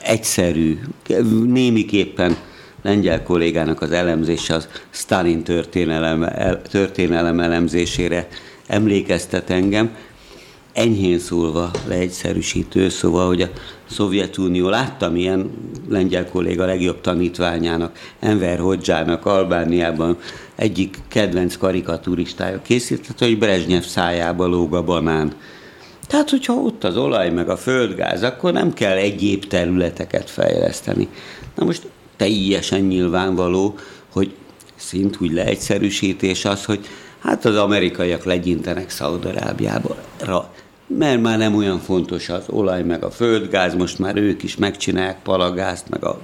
[0.06, 0.78] egyszerű,
[1.46, 2.36] némiképpen
[2.82, 6.28] lengyel kollégának az elemzése az Stalin történelem,
[6.70, 8.28] történelem elemzésére
[8.66, 9.90] emlékeztet engem,
[10.72, 13.48] enyhén szólva leegyszerűsítő, szóval, hogy a
[13.90, 15.50] Szovjetunió, láttam ilyen
[15.88, 20.18] lengyel kolléga legjobb tanítványának, Enver Hodzsának Albániában
[20.54, 25.32] egyik kedvenc karikaturistája készített, hogy Brezsnyev szájába lóg a banán.
[26.06, 31.08] Tehát, hogyha ott az olaj meg a földgáz, akkor nem kell egyéb területeket fejleszteni.
[31.54, 33.74] Na most teljesen nyilvánvaló,
[34.12, 34.34] hogy
[34.76, 36.86] szintúgy leegyszerűsítés az, hogy
[37.18, 39.96] hát az amerikaiak legyintenek Szaudarábiába,
[40.86, 45.22] mert már nem olyan fontos az olaj meg a földgáz, most már ők is megcsinálják
[45.22, 46.20] palagázt, meg a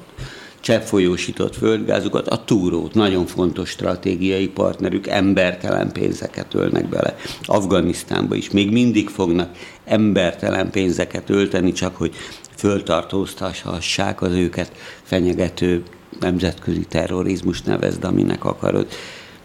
[0.62, 7.16] cseppfolyósított földgázukat, a túrót, nagyon fontos stratégiai partnerük, embertelen pénzeket ölnek bele.
[7.42, 12.14] Afganisztánba is még mindig fognak embertelen pénzeket ölteni, csak hogy
[12.56, 14.72] föltartóztassák az őket
[15.02, 15.82] fenyegető
[16.20, 18.86] nemzetközi terrorizmus nevezd, aminek akarod.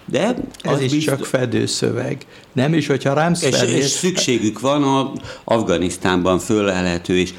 [0.06, 1.18] De ez is biztos...
[1.18, 2.18] csak fedőszöveg.
[2.54, 3.70] Nem is, hogyha Rumsfeld...
[3.70, 5.12] És, és szükségük van a
[5.44, 7.34] Afganisztánban fölelhető és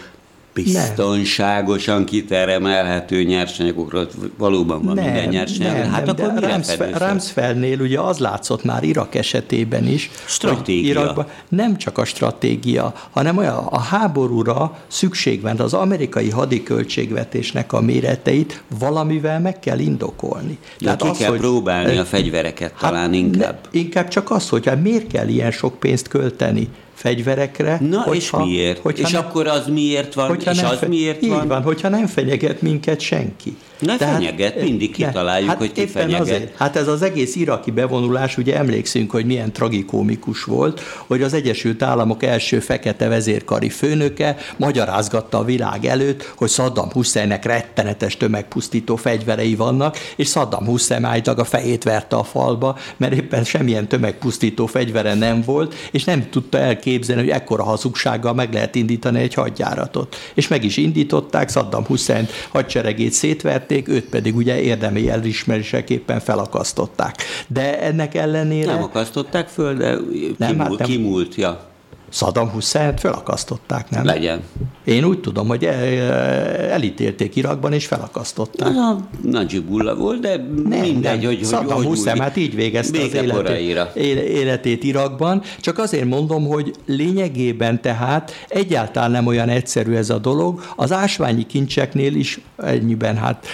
[0.63, 5.73] biztonságosan kiteremelhető nyersanyagokról valóban van nem, minden nyersanyag.
[5.73, 10.91] Nem, hát nem, akkor de Rumsfeld, Rumsfeldnél ugye az látszott már Irak esetében is, stratégia.
[10.91, 17.81] Irakban nem csak a stratégia, hanem olyan a háborúra szükség van, az amerikai hadiköltségvetésnek a
[17.81, 20.59] méreteit valamivel meg kell indokolni.
[20.79, 23.59] Ja, Tehát ki az, kell hogy, próbálni a fegyvereket hát talán inkább.
[23.73, 27.79] Ne, inkább csak az, hogy hát miért kell ilyen sok pénzt költeni fegyverekre.
[27.81, 28.79] Na hogyha, és miért?
[28.79, 31.49] Hogyha és nem, akkor az miért van, és nem, az miért így van?
[31.49, 33.57] van, hogyha nem fenyeget minket senki.
[33.79, 36.21] Ne Tehát, fenyeget, mindig kitaláljuk, hát hogy ki fenyeget.
[36.21, 41.33] Azért, hát ez az egész iraki bevonulás, ugye emlékszünk, hogy milyen tragikómikus volt, hogy az
[41.33, 48.97] Egyesült Államok első fekete vezérkari főnöke magyarázgatta a világ előtt, hogy Saddam Husseinnek rettenetes tömegpusztító
[48.97, 54.67] fegyverei vannak, és Saddam Hussein állítólag a fejét verte a falba, mert éppen semmilyen tömegpusztító
[54.67, 60.17] fegyvere nem volt, és nem tudta elképzelni, hogy ekkora hazugsággal meg lehet indítani egy hadjáratot.
[60.35, 67.17] És meg is indították, Saddam Hussein hadseregét szétvert, tették, őt pedig ugye érdemi elismeréseképpen felakasztották.
[67.49, 68.73] De ennek ellenére...
[68.73, 69.99] Nem akasztották föl, de
[70.37, 71.67] nem, kimúlt, hát nem, kimúlt ja.
[72.11, 74.05] Saddam hussein felakasztották, nem?
[74.05, 74.43] Legyen.
[74.85, 78.73] Én úgy tudom, hogy elítélték Irakban, és felakasztották.
[78.73, 80.37] Na, Najibullah volt, de
[80.69, 81.35] nem, mindegy, nem.
[81.35, 83.97] hogy, Saddam hogy Hussein hát így végezte az életét,
[84.29, 85.43] életét Irakban.
[85.61, 90.61] Csak azért mondom, hogy lényegében tehát egyáltalán nem olyan egyszerű ez a dolog.
[90.77, 93.47] Az ásványi kincseknél is ennyiben hát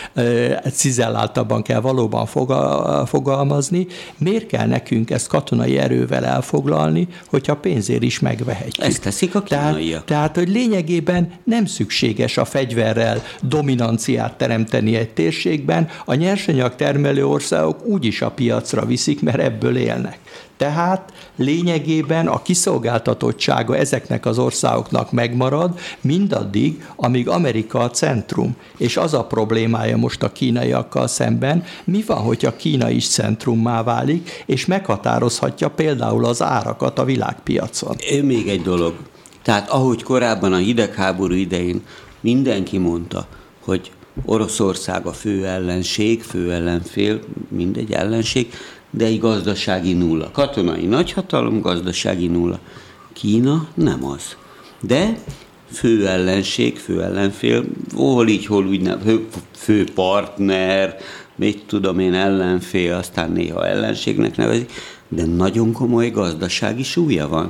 [0.73, 2.27] cizelláltabban kell valóban
[3.07, 3.87] fogalmazni.
[4.19, 8.87] Miért kell nekünk ezt katonai erővel elfoglalni, hogyha pénzért is meg megvehetjük.
[8.87, 10.05] Ezt teszik a kínaiak.
[10.05, 17.27] Tehát, tehát, hogy lényegében nem szükséges a fegyverrel dominanciát teremteni egy térségben, a nyersanyag termelő
[17.27, 20.19] országok úgyis a piacra viszik, mert ebből élnek.
[20.57, 28.57] Tehát lényegében a kiszolgáltatottsága ezeknek az országoknak megmarad, mindaddig, amíg Amerika a centrum.
[28.77, 34.43] És az a problémája most a kínaiakkal szemben, mi van, hogyha Kína is centrummá válik,
[34.47, 37.97] és meghatározhatja például az árakat a világpiacon.
[38.23, 38.95] Még egy dolog.
[39.43, 41.83] Tehát ahogy korábban a hidegháború idején
[42.21, 43.27] mindenki mondta,
[43.65, 43.91] hogy
[44.25, 48.53] Oroszország a fő ellenség, fő ellenfél, mindegy ellenség,
[48.97, 50.31] de egy gazdasági nulla.
[50.31, 52.59] Katonai nagyhatalom, gazdasági nulla.
[53.13, 54.37] Kína nem az.
[54.81, 55.19] De
[55.73, 59.01] fő ellenség, fő ellenfél, hol így, hol úgy nem,
[59.57, 60.97] fő, partner,
[61.37, 64.73] mit tudom én, ellenfél, aztán néha ellenségnek nevezik,
[65.09, 67.49] de nagyon komoly gazdasági súlya van.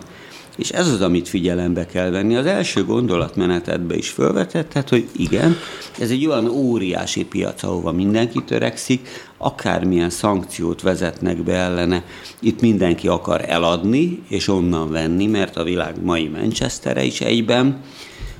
[0.56, 2.36] És ez az, amit figyelembe kell venni.
[2.36, 5.56] Az első gondolatmenetedbe is felvetetted, hogy igen,
[6.00, 12.04] ez egy olyan óriási piac, ahova mindenki törekszik, akármilyen szankciót vezetnek be ellene,
[12.40, 17.80] itt mindenki akar eladni és onnan venni, mert a világ mai Manchestere is egyben,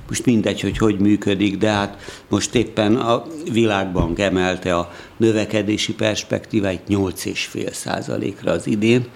[0.07, 1.97] most mindegy, hogy hogy működik, de hát
[2.29, 9.07] most éppen a világbank emelte a növekedési perspektíváit 8,5 százalékra az idén,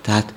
[0.00, 0.34] tehát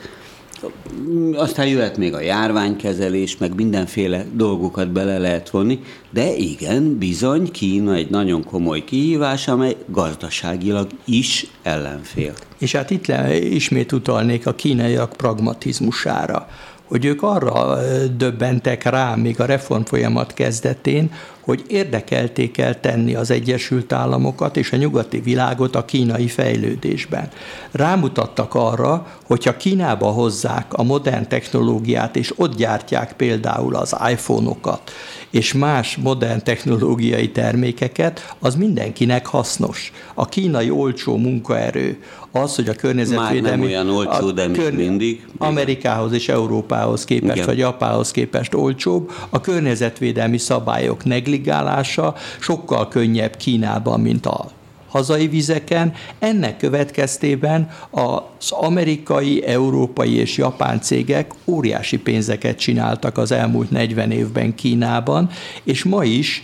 [1.34, 7.94] aztán jöhet még a járványkezelés, meg mindenféle dolgokat bele lehet vonni, de igen, bizony Kína
[7.94, 12.34] egy nagyon komoly kihívás, amely gazdaságilag is ellenfél.
[12.58, 16.48] És hát itt le, ismét utalnék a kínaiak pragmatizmusára
[16.92, 17.78] hogy ők arra
[18.18, 24.72] döbbentek rá még a reform folyamat kezdetén, hogy érdekelték el tenni az Egyesült Államokat és
[24.72, 27.30] a nyugati világot a kínai fejlődésben.
[27.72, 34.92] Rámutattak arra, hogyha Kínába hozzák a modern technológiát, és ott gyártják például az iPhone-okat,
[35.30, 39.92] és más modern technológiai termékeket, az mindenkinek hasznos.
[40.14, 43.42] A kínai olcsó munkaerő, az, hogy a környezetvédelmi...
[43.42, 45.28] Már nem olyan olcsó, de még kör, mindig.
[45.38, 47.46] Amerikához és Európához képest, Igen.
[47.46, 49.12] vagy Japánhoz képest olcsóbb.
[49.30, 54.46] A környezetvédelmi szabályok negligálása sokkal könnyebb Kínában, mint a
[54.92, 55.94] hazai vizeken.
[56.20, 64.56] Ennek következtében az amerikai, európai és japán cégek óriási pénzeket csináltak az elmúlt 40 évben
[64.56, 65.30] Kínában,
[65.64, 66.44] és ma is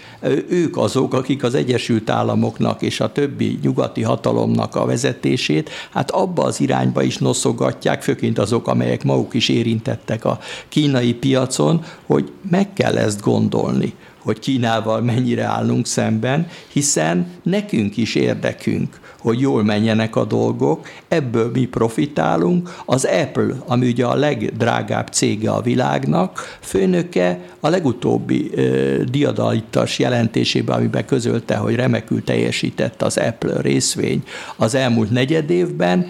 [0.50, 6.44] ők azok, akik az Egyesült Államoknak és a többi nyugati hatalomnak a vezetését, hát abba
[6.44, 12.74] az irányba is noszogatják, főként azok, amelyek maguk is érintettek a kínai piacon, hogy meg
[12.74, 13.94] kell ezt gondolni
[14.28, 21.52] hogy Kínával mennyire állunk szemben, hiszen nekünk is érdekünk, hogy jól menjenek a dolgok, ebből
[21.54, 22.76] mi profitálunk.
[22.86, 30.78] Az Apple, ami ugye a legdrágább cége a világnak, főnöke a legutóbbi uh, diadalitas jelentésében,
[30.78, 34.24] amiben közölte, hogy remekül teljesített az Apple részvény
[34.56, 36.08] az elmúlt negyed évben,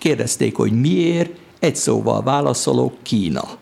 [0.00, 3.59] Kérdezték, hogy miért, egy szóval válaszolok, Kína.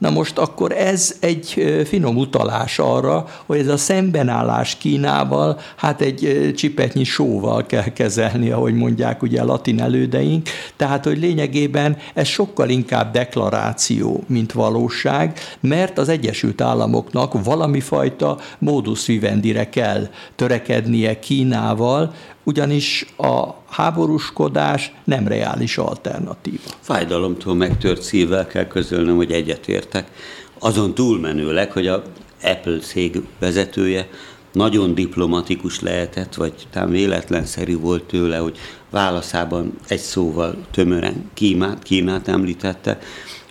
[0.00, 6.52] Na most akkor ez egy finom utalás arra, hogy ez a szembenállás Kínával, hát egy
[6.56, 12.68] csipetnyi sóval kell kezelni, ahogy mondják ugye a latin elődeink, tehát hogy lényegében ez sokkal
[12.68, 22.14] inkább deklaráció, mint valóság, mert az Egyesült Államoknak valami fajta modus vivendire kell törekednie Kínával,
[22.42, 26.70] ugyanis a háborúskodás nem reális alternatíva.
[26.80, 30.10] Fájdalomtól megtört szívvel kell közölnöm, hogy egyetértek.
[30.58, 32.02] Azon túlmenőleg, hogy a
[32.42, 34.08] Apple cég vezetője
[34.52, 38.58] nagyon diplomatikus lehetett, vagy talán véletlenszerű volt tőle, hogy
[38.90, 42.98] válaszában egy szóval tömören Kínát, Kínát említette,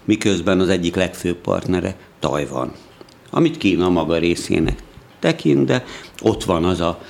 [0.05, 2.71] miközben az egyik legfőbb partnere Tajvan,
[3.29, 4.83] amit Kína maga részének
[5.19, 5.85] tekint, de
[6.21, 7.01] ott van az a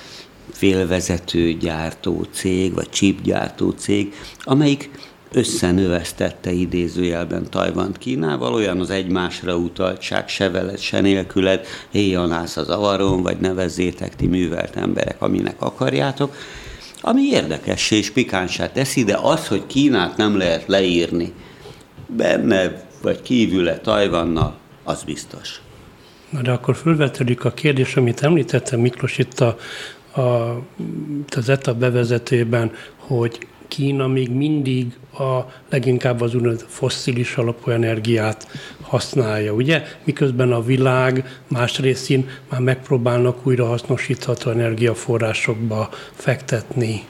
[0.60, 4.90] félvezető gyártó cég, vagy chipgyártó cég, amelyik
[5.32, 12.70] összenövesztette idézőjelben Tajvant Kínával, olyan az egymásra utaltság, se veled, se nélküled, éjjel állsz az
[12.70, 16.36] avaron, vagy nevezzétek ti művelt emberek, aminek akarjátok,
[17.02, 21.34] ami érdekessé és pikánsá teszi, de az, hogy Kínát nem lehet leírni
[22.08, 25.62] benne vagy kívüle Tajvannal, az biztos.
[26.30, 29.58] Na de akkor fölvetődik a kérdés, amit említettem Miklós itt a,
[30.20, 30.62] a,
[31.36, 35.40] az ETA bevezetőben, hogy Kína még mindig a
[35.70, 38.48] leginkább az úgynevezett fosszilis alapú energiát
[38.82, 39.84] használja, ugye?
[40.04, 47.04] Miközben a világ más részén már megpróbálnak újra hasznosítható energiaforrásokba fektetni.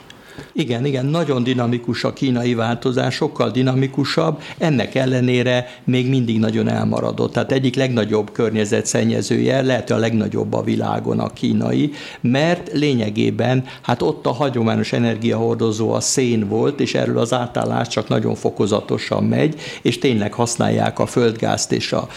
[0.53, 7.33] Igen, igen, nagyon dinamikus a kínai változás, sokkal dinamikusabb, ennek ellenére még mindig nagyon elmaradott.
[7.33, 14.25] Tehát egyik legnagyobb környezetszennyezője, lehet a legnagyobb a világon a kínai, mert lényegében hát ott
[14.25, 19.97] a hagyományos energiahordozó a szén volt, és erről az átállás csak nagyon fokozatosan megy, és
[19.97, 22.07] tényleg használják a földgázt és a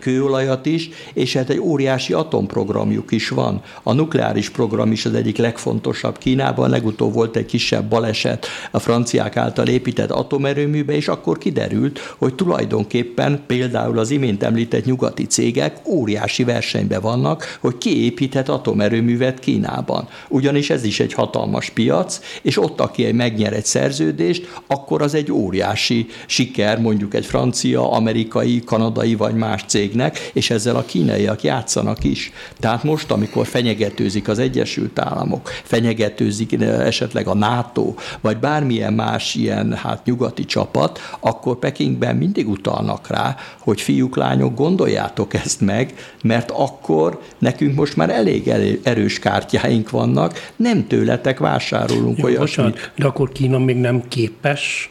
[0.00, 3.62] kőolajat is, és hát egy óriási atomprogramjuk is van.
[3.82, 8.78] A nukleáris program is az egyik legfontosabb Kínában, legutóbb volt egy kis kisebb baleset a
[8.78, 15.76] franciák által épített atomerőműbe, és akkor kiderült, hogy tulajdonképpen például az imént említett nyugati cégek
[15.86, 20.08] óriási versenyben vannak, hogy ki építhet atomerőművet Kínában.
[20.28, 25.32] Ugyanis ez is egy hatalmas piac, és ott, aki megnyer egy szerződést, akkor az egy
[25.32, 32.04] óriási siker, mondjuk egy francia, amerikai, kanadai vagy más cégnek, és ezzel a kínaiak játszanak
[32.04, 32.32] is.
[32.60, 39.34] Tehát most, amikor fenyegetőzik az Egyesült Államok, fenyegetőzik esetleg a NATO, NATO, vagy bármilyen más
[39.34, 45.94] ilyen hát nyugati csapat, akkor Pekingben mindig utalnak rá, hogy fiúk, lányok, gondoljátok ezt meg,
[46.22, 48.48] mert akkor nekünk most már elég
[48.82, 52.92] erős kártyáink vannak, nem tőletek vásárolunk Jó, olyasmit.
[52.96, 54.90] de akkor Kína még nem képes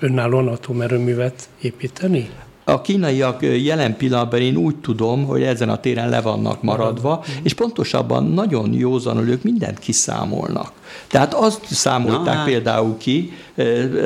[0.00, 2.30] önállóan atomerőművet építeni?
[2.70, 7.54] A kínaiak jelen pillanatban én úgy tudom, hogy ezen a téren le vannak maradva, és
[7.54, 10.72] pontosabban nagyon józanul ők mindent kiszámolnak.
[11.08, 12.44] Tehát azt számolták Na, hát.
[12.44, 13.32] például ki,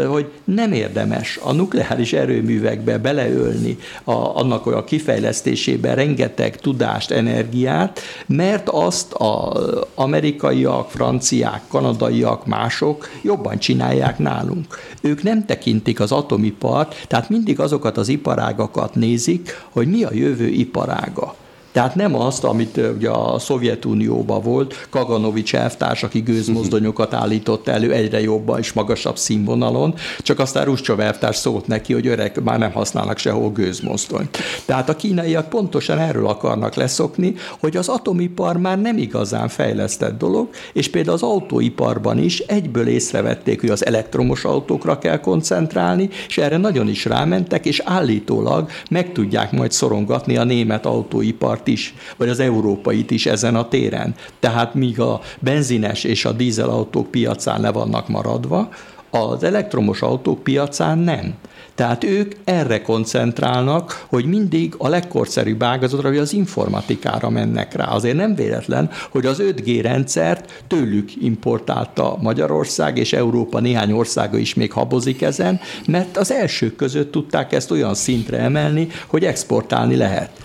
[0.08, 8.68] hogy nem érdemes a nukleáris erőművekbe beleölni a, annak a kifejlesztésébe rengeteg tudást, energiát, mert
[8.68, 14.78] azt az amerikaiak, franciák, kanadaiak, mások jobban csinálják nálunk.
[15.00, 18.08] Ők nem tekintik az atomipart, tehát mindig azokat az
[18.54, 21.34] iparágakat nézik, hogy mi a jövő iparága.
[21.74, 28.20] Tehát nem azt, amit ugye a Szovjetunióban volt, Kaganovics elvtárs, aki gőzmozdonyokat állított elő egyre
[28.20, 33.18] jobban és magasabb színvonalon, csak aztán Ruscsov elvtárs szólt neki, hogy öreg, már nem használnak
[33.18, 34.38] sehol gőzmozdonyt.
[34.64, 40.48] Tehát a kínaiak pontosan erről akarnak leszokni, hogy az atomipar már nem igazán fejlesztett dolog,
[40.72, 46.56] és például az autóiparban is egyből észrevették, hogy az elektromos autókra kell koncentrálni, és erre
[46.56, 52.28] nagyon is rámentek, és állítólag meg tudják majd szorongatni a német autóipart autókat is, vagy
[52.28, 54.14] az európait is ezen a téren.
[54.40, 58.68] Tehát míg a benzines és a dízelautók piacán le vannak maradva,
[59.10, 61.34] az elektromos autók piacán nem.
[61.74, 67.84] Tehát ők erre koncentrálnak, hogy mindig a legkorszerűbb ágazatra, vagy az informatikára mennek rá.
[67.84, 74.54] Azért nem véletlen, hogy az 5G rendszert tőlük importálta Magyarország, és Európa néhány országa is
[74.54, 80.43] még habozik ezen, mert az elsők között tudták ezt olyan szintre emelni, hogy exportálni lehet.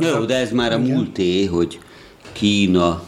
[0.00, 1.78] Jó, de ez már a múlté, hogy
[2.32, 3.02] Kína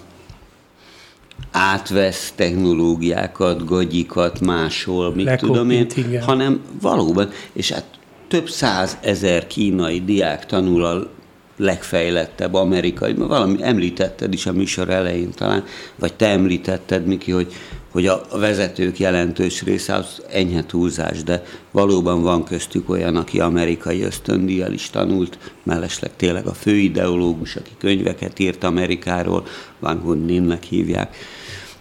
[1.51, 6.23] átvesz technológiákat, gagyikat máshol, mit Lekopint, tudom én, igen.
[6.23, 7.85] hanem valóban, és hát
[8.29, 11.11] több száz ezer kínai diák tanul a
[11.57, 15.65] legfejlettebb amerikai, valami említetted is a műsor elején talán,
[15.99, 17.53] vagy te említetted, Miki, hogy,
[17.99, 24.03] hogy a vezetők jelentős része az enyhe túlzás, de valóban van köztük olyan, aki amerikai
[24.03, 29.47] ösztöndíjjal is tanult, mellesleg tényleg a főideológus, aki könyveket írt Amerikáról,
[29.79, 31.17] Van Hunninnek hívják.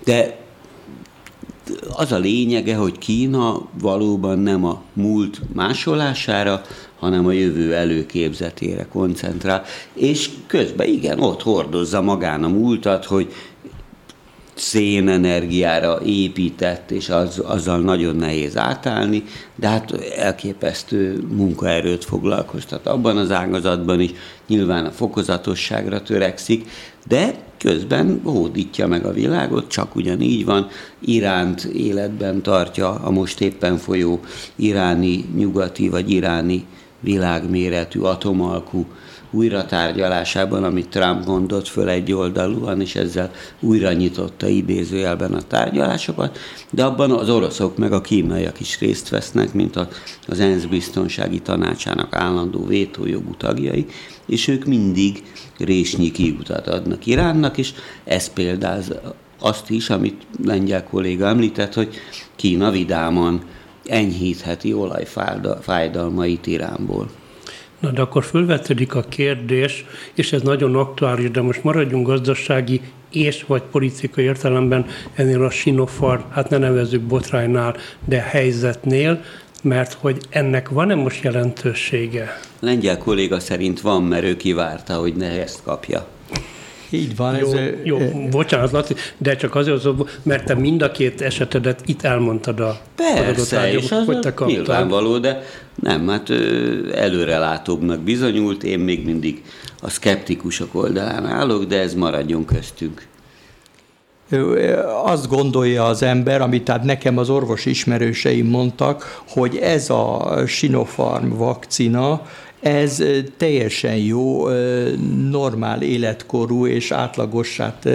[0.03, 0.37] De
[1.95, 6.61] az a lényege, hogy Kína valóban nem a múlt másolására,
[6.99, 9.63] hanem a jövő előképzetére koncentrál,
[9.93, 13.33] és közben igen, ott hordozza magán a múltat, hogy
[14.59, 19.23] szénenergiára épített, és az, azzal nagyon nehéz átállni,
[19.55, 24.11] de hát elképesztő munkaerőt foglalkoztat abban az ágazatban is,
[24.47, 26.69] nyilván a fokozatosságra törekszik,
[27.07, 30.67] de közben hódítja meg a világot, csak ugyanígy van.
[30.99, 34.19] Iránt életben tartja a most éppen folyó
[34.55, 36.65] iráni, nyugati vagy iráni
[36.99, 38.85] világméretű atomalkú
[39.31, 46.37] újratárgyalásában, amit Trump mondott föl egy oldalúan, és ezzel újra nyitotta idézőjelben a tárgyalásokat,
[46.71, 49.79] de abban az oroszok meg a kínaiak is részt vesznek, mint
[50.27, 53.85] az ENSZ biztonsági tanácsának állandó vétójogú tagjai,
[54.25, 55.23] és ők mindig
[55.57, 57.73] résnyi kiutat adnak Iránnak, és
[58.03, 58.93] ez példáz
[59.39, 61.95] azt is, amit lengyel kolléga említett, hogy
[62.35, 63.41] Kína vidáman
[63.85, 67.09] enyhítheti olajfájdalmait Iránból.
[67.79, 73.43] Na de akkor fölvetődik a kérdés, és ez nagyon aktuális, de most maradjunk gazdasági és
[73.43, 77.75] vagy politikai értelemben ennél a Sinofar, hát ne nevezzük botránynál,
[78.05, 79.23] de helyzetnél,
[79.63, 82.39] mert hogy ennek van-e most jelentősége?
[82.59, 86.07] Lengyel kolléga szerint van, mert ő kivárta, hogy ne ezt kapja.
[86.89, 87.35] Így van.
[87.35, 87.97] Jó, ez, jó
[88.29, 89.87] bocsánat, Laci, de csak azért,
[90.23, 95.17] mert te mind a két esetedet itt elmondtad a Persze, és az hogy te nyilvánvaló,
[95.17, 95.43] de
[95.75, 96.29] nem, hát
[96.93, 99.43] előrelátóbbnak bizonyult, én még mindig
[99.81, 103.07] a szkeptikusok oldalán állok, de ez maradjon köztünk
[105.03, 111.37] azt gondolja az ember, amit tehát nekem az orvos ismerőseim mondtak, hogy ez a Sinopharm
[111.37, 112.21] vakcina,
[112.59, 113.03] ez
[113.37, 114.47] teljesen jó,
[115.29, 117.89] normál életkorú és átlagossát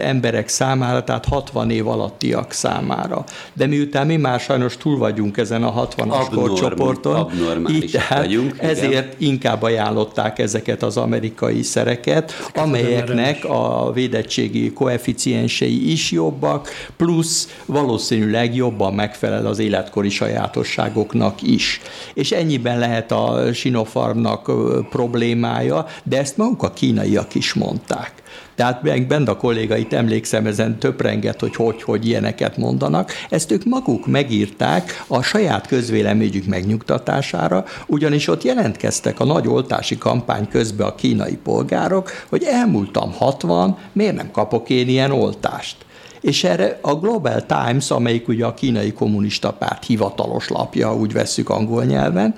[0.00, 3.24] emberek számára, tehát 60 év alattiak számára.
[3.52, 7.30] De miután mi már sajnos túl vagyunk ezen a 60-as korcsoporton,
[7.70, 9.32] így tehát vagyunk, ezért igen.
[9.32, 18.54] inkább ajánlották ezeket az amerikai szereket, ezeket amelyeknek a védettségi koeficiensei is jobbak, plusz valószínűleg
[18.54, 21.80] jobban megfelel az életkori sajátosságoknak is.
[22.14, 24.50] És ennyiben lehet a Sinopharmnak
[24.90, 28.12] problémája, de ezt maguk a kínaiak is mondták.
[28.56, 33.12] Tehát bent a kollégait emlékszem, ezen töprenget, hogy hogy, hogy ilyeneket mondanak.
[33.28, 40.48] Ezt ők maguk megírták a saját közvéleményük megnyugtatására, ugyanis ott jelentkeztek a nagy oltási kampány
[40.48, 45.76] közben a kínai polgárok, hogy elmúltam 60, miért nem kapok én ilyen oltást?
[46.20, 51.50] És erre a Global Times, amelyik ugye a kínai kommunista párt hivatalos lapja, úgy vesszük
[51.50, 52.34] angol nyelven,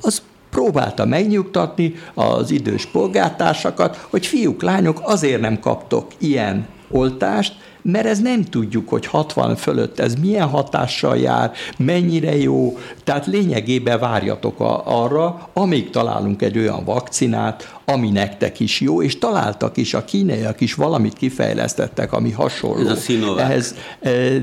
[0.00, 0.22] az
[0.56, 8.20] próbálta megnyugtatni az idős polgártársakat, hogy fiúk, lányok, azért nem kaptok ilyen oltást, mert ez
[8.20, 14.82] nem tudjuk, hogy 60 fölött ez milyen hatással jár, mennyire jó, tehát lényegében várjatok a,
[15.02, 20.60] arra, amíg találunk egy olyan vakcinát, ami nektek is jó, és találtak is, a kínaiak
[20.60, 22.88] is valamit kifejlesztettek, ami hasonló.
[22.88, 24.40] Ez a ehhez, e, e,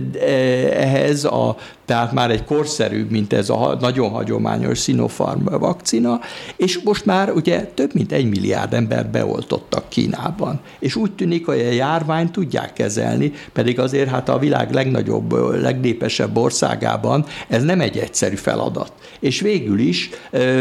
[0.71, 6.19] ehhez a, tehát már egy korszerűbb, mint ez a nagyon hagyományos Sinopharm vakcina,
[6.55, 10.59] és most már ugye több mint egy milliárd ember beoltottak Kínában.
[10.79, 15.31] És úgy tűnik, hogy a járványt tudják kezelni, pedig azért hát a világ legnagyobb,
[15.61, 18.91] legnépesebb országában ez nem egy egyszerű feladat.
[19.19, 20.09] És végül is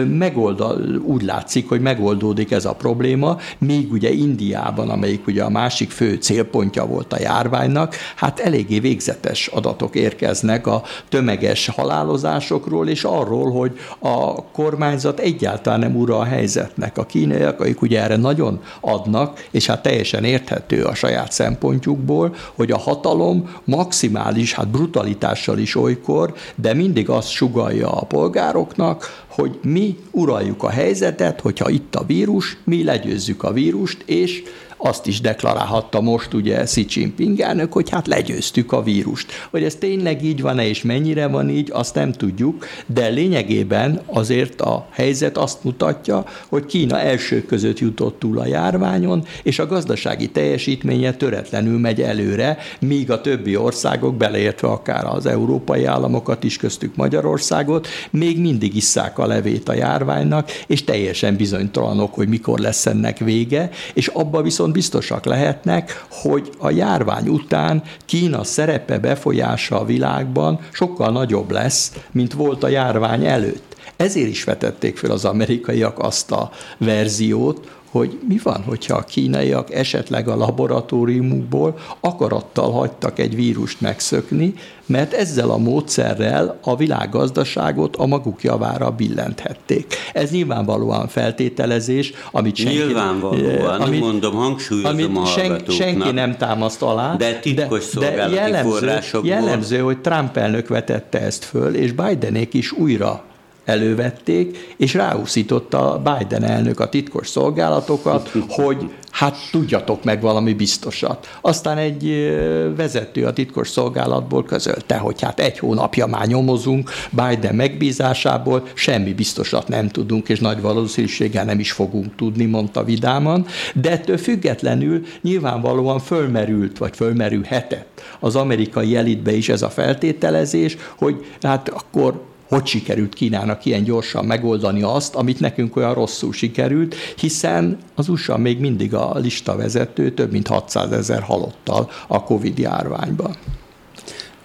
[0.09, 5.90] megoldal, úgy látszik, hogy megoldódik ez a probléma, míg ugye Indiában, amelyik ugye a másik
[5.90, 13.50] fő célpontja volt a járványnak, hát eléggé végzetes adatok érkeznek a tömeges halálozásokról, és arról,
[13.50, 16.98] hogy a kormányzat egyáltalán nem ura a helyzetnek.
[16.98, 22.70] A kínaiak, akik ugye erre nagyon adnak, és hát teljesen érthető a saját szempontjukból, hogy
[22.70, 29.97] a hatalom maximális, hát brutalitással is olykor, de mindig azt sugalja a polgároknak, hogy mi
[30.11, 34.43] uraljuk a helyzetet, hogyha itt a vírus, mi legyőzzük a vírust, és
[34.85, 39.33] azt is deklarálhatta most ugye Xi Jinping elnök, hogy hát legyőztük a vírust.
[39.51, 44.61] Hogy ez tényleg így van-e és mennyire van így, azt nem tudjuk, de lényegében azért
[44.61, 50.30] a helyzet azt mutatja, hogy Kína első között jutott túl a járványon, és a gazdasági
[50.30, 56.97] teljesítménye töretlenül megy előre, míg a többi országok, beleértve akár az európai államokat is, köztük
[56.97, 63.18] Magyarországot, még mindig isszák a levét a járványnak, és teljesen bizonytalanok, hogy mikor lesz ennek
[63.18, 70.60] vége, és abba viszont biztosak lehetnek, hogy a járvány után Kína szerepe befolyása a világban
[70.72, 73.76] sokkal nagyobb lesz, mint volt a járvány előtt.
[73.96, 79.74] Ezért is vetették fel az amerikaiak azt a verziót, hogy mi van, hogyha a kínaiak
[79.74, 84.55] esetleg a laboratóriumukból akarattal hagytak egy vírust megszökni,
[84.86, 89.95] mert ezzel a módszerrel a világgazdaságot a maguk javára billenthették.
[90.12, 97.16] Ez nyilvánvalóan feltételezés, amit senki, nyilvánvalóan, amit, mondom, hangsúlyozom amit sen, senki nem támaszt alá.
[97.16, 102.72] De titkos de, de jellemző, jellemző, hogy Trump elnök vetette ezt föl, és Bidenék is
[102.72, 103.24] újra
[103.64, 111.38] elővették, és ráúszította Biden elnök a titkos szolgálatokat, hogy hát tudjatok meg valami biztosat.
[111.40, 112.34] Aztán egy
[112.76, 119.68] vezető a titkos szolgálatból közölte, hogy hát egy hónapja már nyomozunk, Biden megbízásából semmi biztosat
[119.68, 125.98] nem tudunk, és nagy valószínűséggel nem is fogunk tudni, mondta vidáman, de ettől függetlenül nyilvánvalóan
[125.98, 133.14] fölmerült, vagy fölmerülhetett az amerikai elitbe is ez a feltételezés, hogy hát akkor hogy sikerült
[133.14, 138.94] Kínának ilyen gyorsan megoldani azt, amit nekünk olyan rosszul sikerült, hiszen az USA még mindig
[138.94, 143.36] a lista vezető több mint 600 ezer halottal a Covid járványban.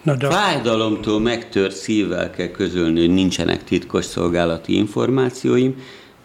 [0.02, 0.30] Na de...
[0.30, 5.74] Fájdalomtól megtört szívvel kell közölni, hogy nincsenek titkos szolgálati információim,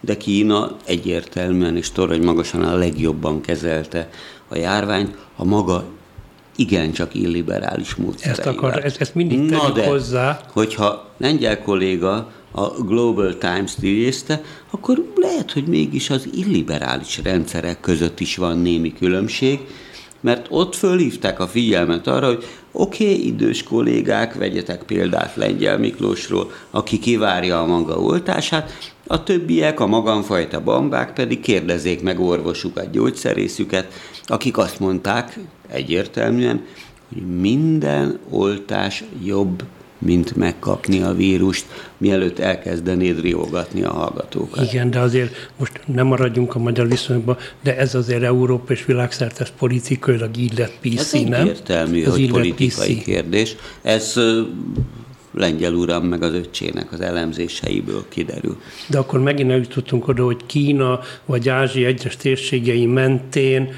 [0.00, 4.08] de Kína egyértelműen és torony magasan a legjobban kezelte
[4.48, 5.84] a járványt a maga
[6.56, 8.46] igencsak illiberális módszereivel.
[8.46, 10.40] Ezt, akar, ezt, ezt mindig Na de, hozzá.
[10.52, 18.20] hogyha lengyel kolléga a Global Times-t idézte, akkor lehet, hogy mégis az illiberális rendszerek között
[18.20, 19.60] is van némi különbség,
[20.20, 26.50] mert ott fölhívták a figyelmet arra, hogy oké, okay, idős kollégák, vegyetek példát Lengyel Miklósról,
[26.70, 33.92] aki kivárja a maga oltását, a többiek, a magamfajta bambák pedig kérdezzék meg orvosukat, gyógyszerészüket,
[34.26, 35.38] akik azt mondták
[35.68, 36.64] egyértelműen,
[37.12, 39.62] hogy minden oltás jobb,
[39.98, 41.64] mint megkapni a vírust,
[41.98, 44.72] mielőtt elkezdenéd riogatni a hallgatókat.
[44.72, 49.46] Igen, de azért most nem maradjunk a magyar viszonyokban, de ez azért Európa és világszerte
[49.58, 51.40] politikailag így lett PC, ez nem?
[51.40, 53.04] egyértelmű, ez hogy politikai PC.
[53.04, 53.56] kérdés.
[53.82, 54.14] Ez
[55.34, 58.56] lengyel uram meg az öccsének az elemzéseiből kiderül.
[58.88, 63.72] De akkor megint eljutottunk oda, hogy Kína vagy Ázsia egyes térségei mentén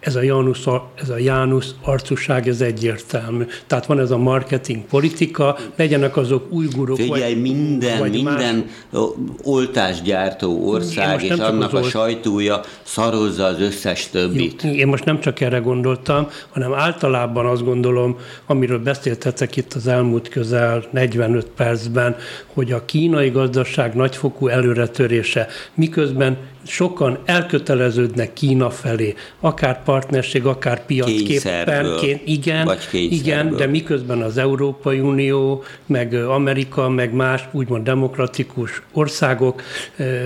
[0.00, 0.58] ez a, Janus,
[0.94, 3.44] ez a Jánusz arcúság, ez egyértelmű.
[3.66, 9.02] Tehát van ez a marketing politika, legyenek azok újgurok, Figyelj, vagy, minden, vagy minden más.
[9.42, 14.62] oltásgyártó ország és annak a sajtója szarozza az összes többit.
[14.62, 20.28] Én most nem csak erre gondoltam, hanem általában azt gondolom, amiről beszéltetek itt az elmúlt
[20.28, 22.16] közel 45 percben,
[22.54, 31.86] hogy a kínai gazdaság nagyfokú előretörése, miközben sokan elköteleződnek Kína felé, akár partnerség, akár piacképpen.
[32.24, 39.62] Igen, vagy igen, de miközben az Európai Unió, meg Amerika, meg más úgymond demokratikus országok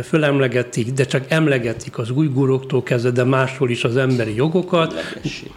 [0.03, 4.95] fölemlegetik, de csak emlegetik az újguroktól kezdve, de máshol is az emberi jogokat,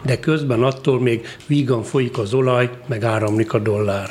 [0.04, 4.08] de közben attól még vígan folyik az olaj, meg áramlik a dollár.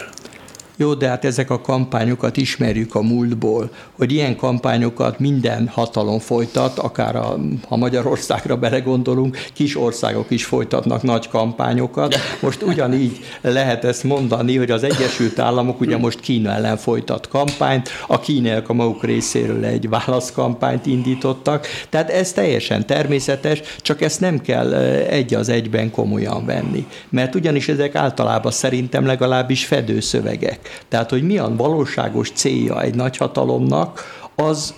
[0.80, 6.80] Jó, de hát ezek a kampányokat ismerjük a múltból, hogy ilyen kampányokat minden hatalom folytat,
[6.80, 12.16] akár a, ha Magyarországra belegondolunk, kis országok is folytatnak nagy kampányokat.
[12.42, 17.90] Most ugyanígy lehet ezt mondani, hogy az Egyesült Államok ugye most Kína ellen folytat kampányt,
[18.08, 24.42] a kínaiak a maguk részéről egy válaszkampányt indítottak, tehát ez teljesen természetes, csak ezt nem
[24.42, 24.74] kell
[25.10, 26.88] egy az egyben komolyan venni.
[27.10, 30.67] Mert ugyanis ezek általában szerintem legalábbis fedőszövegek.
[30.88, 34.74] Tehát, hogy mi a valóságos célja egy nagyhatalomnak, az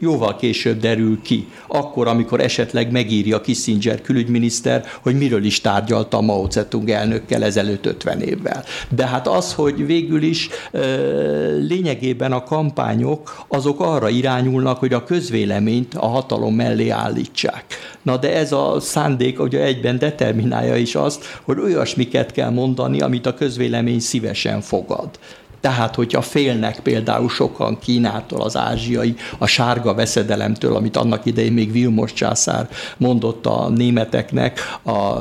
[0.00, 6.50] jóval később derül ki, akkor, amikor esetleg megírja Kissinger külügyminiszter, hogy miről is tárgyalta Mao
[6.50, 8.64] Zedong elnökkel ezelőtt 50 évvel.
[8.88, 10.48] De hát az, hogy végül is
[11.68, 17.64] lényegében a kampányok azok arra irányulnak, hogy a közvéleményt a hatalom mellé állítsák.
[18.02, 23.26] Na de ez a szándék ugye egyben determinálja is azt, hogy olyasmiket kell mondani, amit
[23.26, 25.08] a közvélemény szívesen fogad.
[25.62, 31.72] Tehát, hogyha félnek például sokan Kínától, az ázsiai, a sárga veszedelemtől, amit annak idején még
[31.72, 35.18] Vilmos császár mondott a németeknek a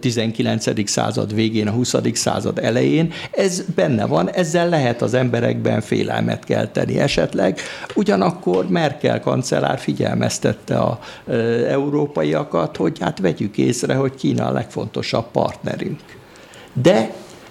[0.00, 0.88] 19.
[0.88, 1.94] század végén, a 20.
[2.12, 7.60] század elején, ez benne van, ezzel lehet az emberekben félelmet kelteni esetleg.
[7.94, 10.98] Ugyanakkor Merkel kancellár figyelmeztette a
[11.68, 16.00] európaiakat, hogy hát vegyük észre, hogy Kína a legfontosabb partnerünk.
[16.72, 17.10] De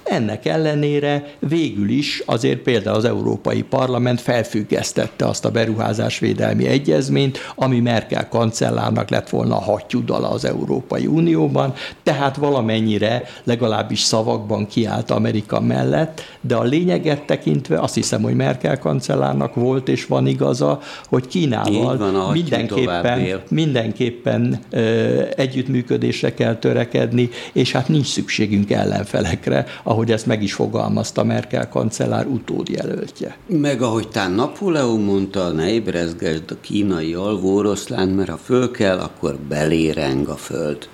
[0.09, 7.79] Ennek ellenére végül is azért például az Európai Parlament felfüggesztette azt a beruházásvédelmi egyezményt, ami
[7.79, 15.59] Merkel kancellárnak lett volna a hattyúdala az Európai Unióban, tehát valamennyire legalábbis szavakban kiállt Amerika
[15.59, 20.79] mellett, de a lényeget tekintve azt hiszem, hogy Merkel kancellárnak volt és van igaza,
[21.09, 29.65] hogy Kínával van, mindenképpen, mindenképpen ö, együttműködésre kell törekedni, és hát nincs szükségünk ellenfelekre,
[29.99, 33.37] ahogy ezt meg is fogalmazta Merkel kancellár utódjelöltje.
[33.47, 39.35] Meg ahogy tán Napóleon mondta, ne ébrezgesd a kínai alvóoroszlán, mert ha föl kell, akkor
[39.35, 40.89] beléreng a föld.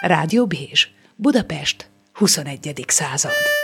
[0.00, 2.84] Rádió Bézs, Budapest, 21.
[2.86, 3.61] század.